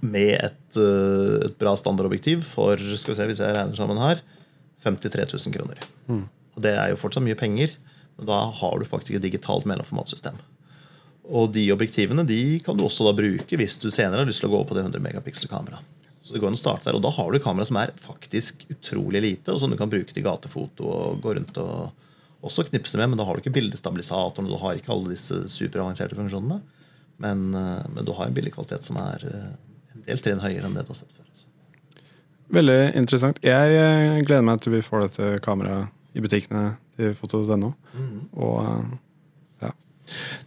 med 0.00 0.36
et, 0.38 0.76
eh, 0.78 1.46
et 1.48 1.58
bra 1.58 1.74
standardobjektiv 1.76 2.44
for 2.46 2.78
skal 2.78 3.14
vi 3.14 3.18
se 3.18 3.26
hvis 3.32 3.42
jeg 3.42 3.56
regner 3.56 3.74
sammen 3.76 3.98
her, 3.98 4.22
53 4.86 5.26
000 5.34 5.56
kroner. 5.56 5.82
Og 6.54 6.62
Det 6.62 6.74
er 6.78 6.90
jo 6.90 7.00
fortsatt 7.00 7.26
mye 7.26 7.38
penger, 7.38 7.74
men 8.16 8.26
da 8.26 8.38
har 8.50 8.78
du 8.78 8.84
faktisk 8.86 9.14
et 9.18 9.22
digitalt 9.22 9.66
mellomformatsystem. 9.66 10.38
Og 11.28 11.52
de 11.52 11.66
objektivene 11.74 12.24
de 12.26 12.58
kan 12.64 12.76
du 12.76 12.86
også 12.86 13.04
da 13.08 13.12
bruke 13.16 13.60
hvis 13.60 13.76
du 13.82 13.90
senere 13.92 14.22
har 14.22 14.28
lyst 14.28 14.40
til 14.44 14.48
å 14.48 14.56
gå 14.56 14.62
på 14.68 14.76
det 14.76 14.86
100 14.86 15.02
megapixel-kameraet. 15.04 15.94
Så 16.24 16.34
det 16.34 16.42
går 16.42 16.50
an 16.50 16.58
å 16.58 16.60
starte 16.60 16.84
der, 16.84 16.96
og 16.96 17.04
Da 17.04 17.12
har 17.16 17.32
du 17.32 17.38
kamera 17.40 17.64
som 17.64 17.78
er 17.80 17.94
faktisk 18.04 18.66
utrolig 18.68 19.22
lite, 19.24 19.52
og 19.52 19.62
som 19.62 19.72
du 19.72 19.78
kan 19.80 19.88
bruke 19.88 20.12
til 20.12 20.26
gatefoto 20.26 20.84
og 20.84 21.22
gå 21.24 21.38
rundt 21.38 21.56
og 21.62 22.44
også 22.44 22.66
knipse 22.68 22.98
med, 23.00 23.08
men 23.10 23.20
da 23.20 23.24
har 23.24 23.36
du 23.36 23.40
ikke 23.40 23.54
bildestabilisatoren, 23.56 24.44
og 24.44 24.52
du 24.52 24.60
har 24.60 24.76
ikke 24.76 24.92
alle 24.92 25.14
disse 25.14 25.40
superavanserte 25.48 26.18
funksjonene. 26.18 26.60
Men, 27.18 27.48
eh, 27.56 27.86
men 27.94 28.04
du 28.04 28.12
har 28.12 28.28
en 28.28 28.36
bildekvalitet 28.36 28.84
som 28.84 29.00
er 29.00 29.24
eh, 29.24 29.56
en 29.96 30.04
del 30.06 30.20
trinn 30.22 30.44
høyere 30.44 30.68
enn 30.68 30.76
det 30.76 30.84
du 30.86 30.92
har 30.92 31.00
sett 31.00 31.16
før. 31.16 31.24
altså. 31.24 31.48
Veldig 32.60 32.78
interessant. 33.00 33.40
Jeg 33.42 33.80
eh, 33.80 34.20
gleder 34.28 34.46
meg 34.46 34.60
til 34.62 34.76
vi 34.76 34.84
får 34.84 35.08
dette 35.08 35.32
kameraet 35.44 35.90
i 36.14 36.22
butikkene 36.22 36.76
til 36.98 37.16
foto.no. 37.18 37.72
Og 38.36 38.56
eh, 38.62 38.86
ja. 38.92 39.00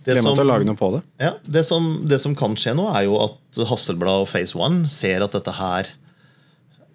Det 0.04 0.17
som- 0.21 0.36
å 0.36 0.45
lage 0.45 0.65
noe 0.65 0.76
på 0.80 0.91
det. 0.95 1.02
Ja, 1.21 1.34
det 1.45 1.65
som, 1.67 2.04
det 2.08 2.19
som 2.21 2.36
kan 2.36 2.56
skje 2.56 2.74
nå, 2.76 2.88
er 2.95 3.04
jo 3.06 3.17
at 3.24 3.38
Hasselblad 3.69 4.24
og 4.24 4.28
Phase 4.32 4.56
One 4.58 4.88
ser 4.89 5.21
at 5.24 5.32
dette 5.38 5.52
her 5.58 5.86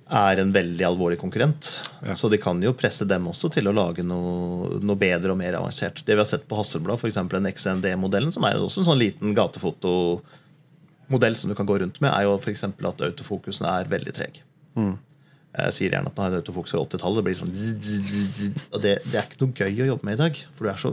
er 0.07 0.38
en 0.38 0.52
veldig 0.55 0.85
alvorlig 0.87 1.16
konkurrent. 1.18 1.72
Ja. 2.07 2.14
Så 2.14 2.29
de 2.31 2.38
kan 2.38 2.61
jo 2.62 2.70
presse 2.79 3.02
dem 3.11 3.24
også 3.26 3.48
til 3.50 3.66
å 3.66 3.72
lage 3.74 4.05
noe, 4.07 4.76
noe 4.79 4.94
bedre 4.98 5.31
og 5.35 5.38
mer 5.40 5.52
avansert. 5.59 6.05
Det 6.07 6.14
vi 6.14 6.22
har 6.22 6.29
sett 6.31 6.46
på 6.46 6.55
Hasselblad, 6.59 6.94
f.eks. 7.00 7.18
den 7.33 7.48
XND-modellen, 7.50 8.31
som 8.33 8.44
er 8.46 8.55
også 8.55 8.79
en 8.85 8.90
sånn 8.92 9.00
liten 9.02 9.35
gatefotomodell 9.35 11.35
som 11.35 11.50
du 11.50 11.57
kan 11.59 11.66
gå 11.66 11.81
rundt 11.83 11.98
med, 12.00 12.12
er 12.14 12.22
jo 12.29 12.37
f.eks. 12.38 12.62
at 12.70 13.02
autofokusen 13.09 13.66
er 13.66 13.90
veldig 13.90 14.14
treg. 14.14 14.38
Jeg 14.76 15.72
sier 15.72 15.90
gjerne 15.96 16.11
at 16.12 16.16
nå 16.18 16.22
har 16.22 16.31
jeg 16.37 16.42
autofokus 16.44 16.74
i 16.76 16.79
80-tallet. 16.83 17.16
Det 17.16 17.24
blir 17.26 17.38
sånn 17.38 17.55
zzz, 17.57 17.76
zzz, 17.81 18.00
zzz, 18.07 18.26
zzz. 18.37 18.64
Og 18.76 18.83
det, 18.85 18.92
det 19.09 19.16
er 19.18 19.24
ikke 19.26 19.40
noe 19.42 19.57
gøy 19.57 19.74
å 19.87 19.90
jobbe 19.94 20.05
med 20.07 20.14
i 20.18 20.22
dag, 20.22 20.35
for 20.55 20.62
du 20.66 20.70
er 20.70 20.79
så 20.83 20.90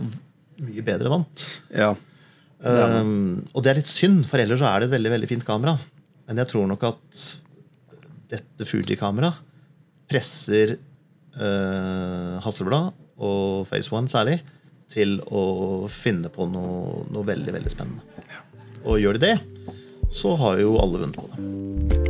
mye 0.61 0.83
bedre 0.85 1.11
vant. 1.11 1.45
Ja. 1.73 1.93
Um, 2.63 3.43
og 3.51 3.63
det 3.63 3.73
er 3.73 3.79
litt 3.81 3.91
synd, 3.91 4.23
for 4.29 4.39
ellers 4.39 4.61
så 4.61 4.69
er 4.69 4.81
det 4.81 4.89
et 4.89 4.95
veldig 4.95 5.13
veldig 5.17 5.29
fint 5.29 5.47
kamera. 5.47 5.75
Men 6.29 6.39
jeg 6.39 6.51
tror 6.53 6.69
nok 6.69 6.85
at 6.87 7.23
dette 8.33 8.67
Fuji-kameraet 8.67 9.41
presser 10.09 10.77
uh, 11.37 12.39
Hasselblad 12.43 12.93
og 13.23 13.65
Phase 13.69 13.93
One 13.93 14.11
særlig 14.11 14.39
til 14.93 15.17
å 15.33 15.43
finne 15.91 16.29
på 16.33 16.47
noe, 16.51 17.03
noe 17.11 17.27
veldig 17.27 17.55
veldig 17.55 17.73
spennende. 17.73 18.05
Og 18.83 18.99
gjør 19.01 19.17
de 19.17 19.31
det, 19.31 19.35
så 20.13 20.35
har 20.39 20.61
jo 20.61 20.77
alle 20.83 21.05
vunnet 21.05 21.17
på 21.17 21.29
det. 21.31 22.02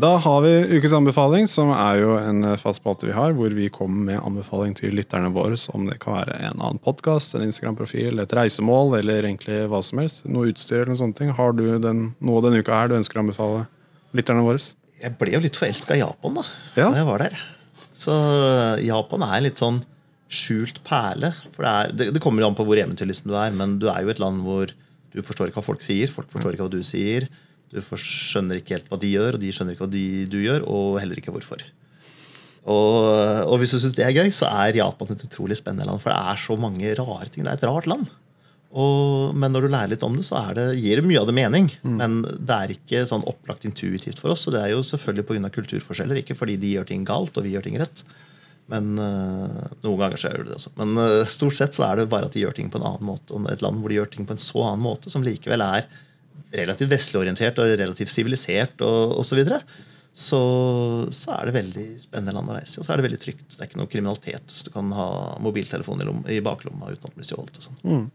Da 0.00 0.14
har 0.22 0.42
vi 0.44 0.50
ukes 0.78 0.92
anbefaling, 0.96 1.48
som 1.50 1.72
er 1.74 1.98
jo 2.00 2.12
en 2.16 2.44
fast 2.60 2.78
spalte 2.80 3.08
vi 3.08 3.12
har, 3.16 3.34
hvor 3.36 3.52
vi 3.52 3.66
kommer 3.74 4.06
med 4.06 4.20
anbefaling 4.22 4.72
til 4.78 4.94
lytterne 4.96 5.28
våre, 5.34 5.58
om 5.76 5.88
det 5.90 5.98
kan 6.00 6.14
være 6.14 6.36
en 6.46 6.54
annen 6.62 6.78
podkast, 6.80 7.34
en 7.36 7.44
Instagram-profil, 7.44 8.22
et 8.22 8.34
reisemål 8.38 8.94
eller 9.00 9.26
egentlig 9.28 9.58
hva 9.68 9.82
som 9.84 10.00
helst. 10.00 10.22
Noe 10.30 10.52
utstyr 10.52 10.78
eller 10.78 10.92
noen 10.92 11.00
sånne 11.02 11.18
ting. 11.18 11.32
Har 11.36 11.52
du 11.58 11.64
den, 11.82 12.04
noe 12.24 12.40
denne 12.46 12.62
uka 12.62 12.78
her 12.78 12.88
du 12.92 12.96
ønsker 13.00 13.18
å 13.20 13.24
anbefale 13.26 13.66
lytterne 14.16 14.46
våre? 14.46 14.62
Jeg 15.02 15.16
ble 15.20 15.34
jo 15.34 15.42
litt 15.42 15.58
forelska 15.58 15.98
i 15.98 16.02
Japan 16.04 16.38
da 16.38 16.46
Ja. 16.78 16.86
da 16.88 17.02
jeg 17.02 17.08
var 17.10 17.26
der. 17.26 17.36
Så 18.00 18.16
Japan 18.86 19.26
er 19.26 19.44
litt 19.50 19.60
sånn 19.60 19.82
skjult 20.30 20.80
perle. 20.86 21.34
For 21.52 21.66
det, 21.66 21.74
er, 21.74 21.92
det, 21.98 22.08
det 22.14 22.22
kommer 22.24 22.46
jo 22.46 22.52
an 22.52 22.56
på 22.56 22.64
hvor 22.68 22.78
eventyrlysten 22.80 23.34
du 23.34 23.36
er, 23.36 23.52
men 23.52 23.76
du 23.82 23.90
er 23.90 24.06
jo 24.06 24.14
et 24.14 24.22
land 24.22 24.40
hvor 24.46 24.70
du 25.10 25.20
forstår 25.26 25.50
ikke 25.50 25.60
hva 25.60 25.68
folk 25.74 25.82
sier, 25.84 26.08
folk 26.14 26.30
forstår 26.30 26.54
ikke 26.54 26.68
hva 26.70 26.72
du 26.78 26.84
sier. 26.86 27.26
Du 27.70 27.78
skjønner 27.82 28.58
ikke 28.58 28.76
helt 28.76 28.88
hva 28.90 28.98
de 29.00 29.12
gjør, 29.12 29.36
og 29.36 29.42
de 29.42 29.52
skjønner 29.54 29.76
ikke 29.76 29.86
hva 29.86 29.92
de, 29.92 30.06
du 30.30 30.40
gjør, 30.42 30.64
og 30.66 30.98
heller 31.02 31.20
ikke 31.20 31.34
hvorfor. 31.34 31.62
Og, 32.68 32.96
og 33.46 33.60
hvis 33.60 33.72
du 33.72 33.78
syns 33.80 33.94
det 33.96 34.04
er 34.04 34.16
gøy, 34.16 34.28
så 34.34 34.50
er 34.50 34.80
Japan 34.80 35.14
et 35.14 35.22
utrolig 35.24 35.56
spennende 35.58 35.86
land. 35.88 36.02
For 36.02 36.12
det 36.12 36.18
er 36.18 36.42
så 36.42 36.56
mange 36.60 36.96
rare 36.98 37.28
ting. 37.30 37.46
Det 37.46 37.54
er 37.54 37.60
et 37.60 37.68
rart 37.70 37.88
land. 37.90 38.10
Og, 38.70 39.34
men 39.34 39.50
når 39.50 39.64
du 39.64 39.70
lærer 39.72 39.90
litt 39.90 40.04
om 40.06 40.14
det, 40.14 40.24
så 40.28 40.38
er 40.44 40.58
det, 40.58 40.66
gir 40.78 41.00
det 41.00 41.06
mye 41.08 41.22
av 41.22 41.30
det 41.30 41.34
mening. 41.34 41.70
Men 41.98 42.20
det 42.22 42.56
er 42.56 42.74
ikke 42.76 43.04
sånn 43.08 43.26
opplagt 43.30 43.64
intuitivt 43.66 44.20
for 44.22 44.34
oss. 44.34 44.44
Og 44.46 44.54
det 44.54 44.64
er 44.64 44.74
jo 44.74 44.82
selvfølgelig 44.86 45.26
pga. 45.30 45.52
kulturforskjeller, 45.56 46.20
ikke 46.22 46.38
fordi 46.38 46.58
de 46.60 46.74
gjør 46.76 46.90
ting 46.90 47.06
galt 47.08 47.38
og 47.38 47.46
vi 47.46 47.54
gjør 47.56 47.66
ting 47.66 47.80
rett. 47.80 48.04
Men 48.70 48.92
øh, 49.02 49.62
Noen 49.82 49.98
ganger 49.98 50.20
så 50.20 50.30
gjør 50.30 50.44
de 50.44 50.52
det 50.52 50.60
også. 50.60 50.70
Men 50.78 50.94
øh, 51.02 51.24
stort 51.26 51.58
sett 51.58 51.74
så 51.74 51.88
er 51.88 51.98
det 51.98 52.10
bare 52.12 52.28
at 52.28 52.36
de 52.36 52.44
gjør 52.44 52.54
ting 52.54 52.70
på 52.70 52.78
en 52.78 52.86
annen 52.92 53.08
måte. 53.08 53.34
Og 53.34 53.48
et 53.50 53.64
land 53.64 53.82
hvor 53.82 53.90
de 53.90 53.98
gjør 53.98 54.12
ting 54.12 54.28
på 54.28 54.36
en 54.36 54.42
så 54.42 54.62
annen 54.68 54.84
måte, 54.84 55.10
som 55.10 55.26
likevel 55.26 55.64
er 55.66 55.88
relativt 56.56 56.90
vestlig 56.90 57.20
orientert 57.22 57.58
og 57.62 57.72
relativt 57.78 58.12
sivilisert 58.12 58.82
og 58.86 59.18
osv., 59.20 59.30
så, 59.30 59.38
videre, 59.38 59.60
så 60.14 60.40
så 61.14 61.34
er 61.36 61.48
det 61.48 61.56
veldig 61.58 61.86
spennende 62.02 62.34
land 62.36 62.50
å 62.50 62.56
reise 62.56 62.76
i. 62.76 62.80
Og 62.80 62.86
så 62.86 62.94
er 62.94 63.00
det 63.00 63.08
veldig 63.08 63.20
trygt. 63.22 63.46
Det 63.52 63.60
er 63.60 63.70
ikke 63.70 63.80
noe 63.82 63.90
kriminalitet. 63.90 64.54
Så 64.54 64.66
du 64.66 64.72
kan 64.74 64.90
ha 64.96 65.10
mobiltelefon 65.42 66.02
i, 66.02 66.08
lom, 66.08 66.24
i 66.28 66.40
baklomma 66.44 66.90
uten 66.90 67.04
at 67.04 67.12
den 67.12 67.20
blir 67.20 67.28
stjålet. 67.28 67.60
og 67.60 67.68
sånn. 67.68 67.80
Mm. 67.84 68.08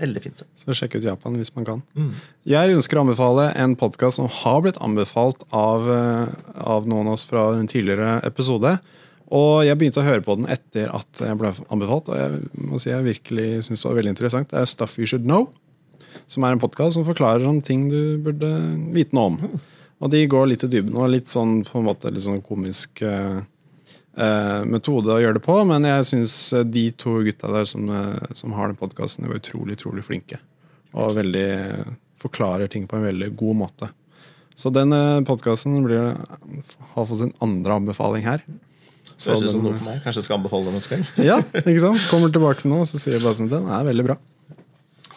Veldig 0.00 0.22
fint. 0.22 0.42
Så 0.58 0.74
sjekk 0.76 0.98
ut 0.98 1.06
Japan 1.06 1.36
hvis 1.38 1.52
man 1.56 1.66
kan. 1.68 1.82
Jeg 2.48 2.74
ønsker 2.76 2.98
å 2.98 3.04
anbefale 3.06 3.50
en 3.56 3.76
podkast 3.80 4.18
som 4.18 4.28
har 4.42 4.60
blitt 4.64 4.80
anbefalt 4.82 5.44
av, 5.56 5.88
eh, 5.88 6.34
av 6.60 6.88
noen 6.90 7.08
av 7.08 7.16
oss 7.16 7.24
fra 7.24 7.52
en 7.56 7.70
tidligere 7.70 8.18
episode. 8.26 8.78
Og 9.30 9.64
jeg 9.64 9.78
begynte 9.78 10.02
å 10.02 10.06
høre 10.06 10.24
på 10.26 10.36
den 10.36 10.50
etter 10.50 10.90
at 10.92 11.22
jeg 11.22 11.38
ble 11.38 11.54
anbefalt, 11.70 12.10
og 12.10 12.18
jeg 12.18 12.50
må 12.58 12.80
si 12.82 12.90
jeg 12.90 13.06
virkelig 13.06 13.64
synes 13.68 13.82
det 13.82 13.88
var 13.88 13.98
veldig 14.00 14.14
interessant. 14.16 14.50
Det 14.50 14.58
er 14.58 14.66
Stuff 14.66 14.98
You 14.98 15.06
Should 15.06 15.24
Know. 15.24 15.52
Som 16.30 16.46
er 16.46 16.54
en 16.54 16.62
podkast 16.62 16.96
som 16.96 17.06
forklarer 17.06 17.46
om 17.48 17.60
ting 17.64 17.88
du 17.90 18.18
burde 18.22 18.50
vite 18.94 19.16
noe 19.16 19.32
om. 19.32 19.60
Og 20.00 20.12
de 20.12 20.24
går 20.30 20.48
litt 20.48 20.64
i 20.64 20.70
dybden 20.72 20.96
og 20.96 21.10
litt 21.12 21.28
sånn 21.28 21.60
på 21.68 21.80
en 21.80 21.88
måte 21.90 22.12
litt 22.12 22.24
sånn 22.24 22.40
komisk 22.44 23.02
eh, 23.04 23.42
eh, 24.16 24.60
metode 24.64 25.12
å 25.12 25.20
gjøre 25.20 25.36
det 25.36 25.44
på, 25.44 25.58
men 25.68 25.84
jeg 25.84 26.06
syns 26.08 26.36
de 26.72 26.86
to 26.96 27.18
gutta 27.26 27.50
der 27.52 27.68
som, 27.68 27.90
eh, 27.92 28.30
som 28.36 28.56
har 28.56 28.70
den 28.70 28.80
podkasten, 28.80 29.28
var 29.28 29.42
utrolig, 29.42 29.76
utrolig 29.76 30.06
flinke. 30.06 30.40
Og 30.96 31.18
veldig 31.20 31.50
forklarer 32.20 32.72
ting 32.72 32.88
på 32.88 32.96
en 32.96 33.06
veldig 33.10 33.30
god 33.36 33.60
måte. 33.60 33.90
Så 34.56 34.72
den 34.74 34.92
podkasten 35.24 35.78
har 35.86 37.06
fått 37.06 37.20
sin 37.20 37.36
andre 37.44 37.76
anbefaling 37.80 38.26
her. 38.26 38.42
Så 39.20 39.34
det 39.34 39.36
høres 39.36 39.44
ut 39.44 39.52
som 39.52 39.64
noe 39.64 39.76
for 39.76 39.86
meg. 39.86 40.00
Kanskje 40.04 40.20
jeg 40.20 40.26
skal 40.26 40.38
anbefale 40.40 40.68
den 40.68 40.76
neste 40.78 40.96
gang. 40.96 41.06
ja, 41.30 41.38
ikke 41.60 41.80
sant? 41.82 42.04
Kommer 42.08 42.32
tilbake 42.32 42.68
nå, 42.68 42.82
så 42.88 43.00
sier 43.00 43.18
jeg 43.18 43.24
bare 43.24 43.36
sånn 43.36 43.52
den 43.52 43.68
er 43.68 43.86
veldig 43.88 44.06
bra. 44.08 44.16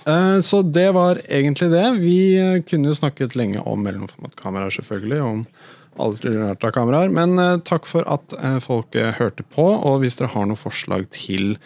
Eh, 0.06 0.40
så 0.40 0.62
det 0.62 0.92
var 0.92 1.22
egentlig 1.30 1.70
det. 1.72 1.86
Vi 2.00 2.18
eh, 2.40 2.62
kunne 2.68 2.92
jo 2.92 2.98
snakket 2.98 3.38
lenge 3.40 3.62
om 3.62 3.84
mellomformatkameraer, 3.84 4.76
selvfølgelig. 4.80 5.22
om 5.22 5.46
alternerte 5.94 6.72
kameraer, 6.74 7.10
Men 7.14 7.38
eh, 7.40 7.60
takk 7.62 7.86
for 7.86 8.04
at 8.10 8.34
folk 8.62 8.96
hørte 9.20 9.44
på. 9.44 9.64
Og 9.64 10.02
hvis 10.02 10.18
dere 10.18 10.32
har 10.34 10.48
noen 10.50 10.60
forslag 10.60 11.10
til 11.14 11.58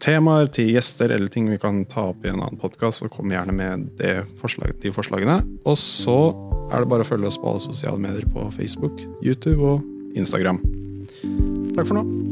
temaer, 0.00 0.46
til 0.48 0.70
gjester 0.72 1.12
eller 1.12 1.28
ting 1.28 1.50
vi 1.50 1.58
kan 1.60 1.82
ta 1.84 2.06
opp 2.08 2.24
i 2.24 2.30
en 2.30 2.38
annen 2.40 2.56
podkast, 2.56 3.02
så 3.02 3.10
kom 3.12 3.28
gjerne 3.28 3.52
med 3.52 3.90
forslag, 4.40 4.72
de 4.80 4.88
forslagene. 4.88 5.42
Og 5.68 5.76
så 5.76 6.32
er 6.70 6.80
det 6.80 6.88
bare 6.88 7.04
å 7.04 7.10
følge 7.10 7.28
oss 7.28 7.36
på 7.36 7.50
alle 7.50 7.60
sosiale 7.66 8.00
medier 8.00 8.24
på 8.32 8.46
Facebook, 8.56 9.02
YouTube 9.20 9.60
og 9.60 10.16
Instagram. 10.16 10.62
Takk 11.76 11.84
for 11.84 12.00
nå. 12.00 12.25